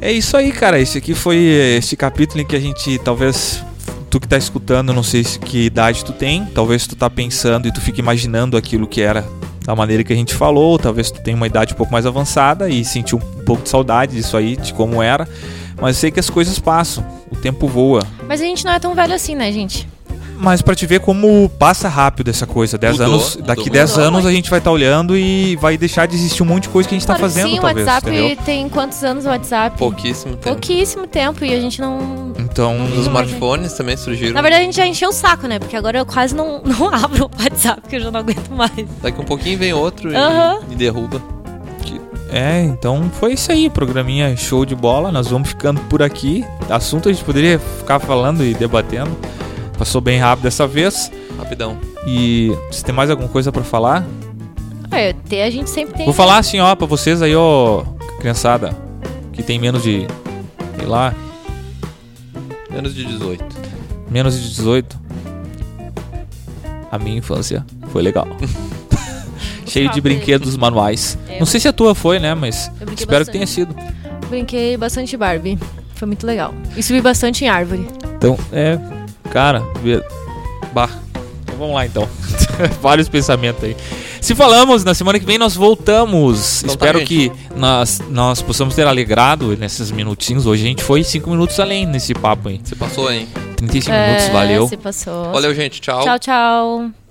[0.00, 0.80] É isso aí, cara.
[0.80, 1.36] Esse aqui foi
[1.76, 3.62] este capítulo em que a gente talvez
[4.10, 7.66] tu que tá escutando, não sei se que idade tu tem, talvez tu tá pensando
[7.66, 9.24] e tu fica imaginando aquilo que era
[9.64, 12.68] da maneira que a gente falou, talvez tu tenha uma idade um pouco mais avançada
[12.68, 15.28] e sentiu um pouco de saudade disso aí, de como era.
[15.80, 18.00] Mas eu sei que as coisas passam, o tempo voa.
[18.28, 19.88] Mas a gente não é tão velho assim, né, gente?
[20.38, 23.72] Mas pra te ver como passa rápido essa coisa, 10 Mudou, anos, mudou daqui muito.
[23.72, 26.68] 10 anos a gente vai estar olhando e vai deixar de existir um monte de
[26.68, 28.36] coisa que a gente tá Claro fazendo, sim, o talvez, WhatsApp entendeu?
[28.44, 29.78] tem quantos anos o WhatsApp?
[29.78, 30.48] Pouquíssimo tempo.
[30.48, 32.32] Pouquíssimo tempo e a gente não...
[32.38, 34.32] Então, Os smartphones também surgiram.
[34.34, 35.58] Na verdade, a gente já encheu o saco, né?
[35.58, 38.72] Porque agora eu quase não, não abro o WhatsApp, porque eu já não aguento mais.
[39.02, 40.60] Daqui um pouquinho vem outro e- Aham.
[40.70, 41.20] e, derruba.
[42.28, 45.12] É, então foi isso aí, programinha show de bola.
[45.12, 46.44] Nós vamos ficando por aqui.
[46.68, 49.16] Assunto a gente poderia ficar falando e debatendo.
[49.78, 51.10] Passou bem rápido dessa vez.
[51.38, 51.78] Rapidão.
[52.06, 54.04] E se tem mais alguma coisa pra falar?
[54.90, 56.04] É, ter a gente sempre tem...
[56.04, 57.82] Vou falar assim, ó, pra vocês aí, ó,
[58.20, 58.76] criançada.
[59.32, 60.06] que tem menos de.
[60.78, 61.14] sei lá,
[62.70, 63.44] Menos de 18.
[64.10, 64.98] menos de 18.
[66.90, 68.26] A minha infância foi legal.
[69.66, 71.18] Cheio de brinquedos manuais.
[71.28, 72.34] É, Não sei se a tua foi, né?
[72.34, 73.30] Mas espero que bastante.
[73.32, 73.74] tenha sido.
[74.28, 75.58] Brinquei bastante Barbie.
[75.96, 76.54] Foi muito legal.
[76.76, 77.86] E subi bastante em árvore.
[78.16, 78.78] Então, é.
[79.36, 79.62] Cara,
[80.72, 80.88] bah.
[81.42, 82.08] Então vamos lá então.
[82.80, 83.76] Vários pensamentos aí.
[84.18, 86.62] Se falamos, na semana que vem nós voltamos.
[86.62, 87.08] Então tá, Espero gente.
[87.08, 90.46] que nós, nós possamos ter alegrado nesses minutinhos.
[90.46, 92.58] Hoje a gente foi 5 minutos além nesse papo aí.
[92.64, 93.28] Você passou, hein?
[93.56, 94.68] 35 É, minutos, valeu.
[94.68, 95.30] Se passou.
[95.30, 95.82] Valeu, gente.
[95.82, 96.02] Tchau.
[96.02, 97.05] Tchau, tchau.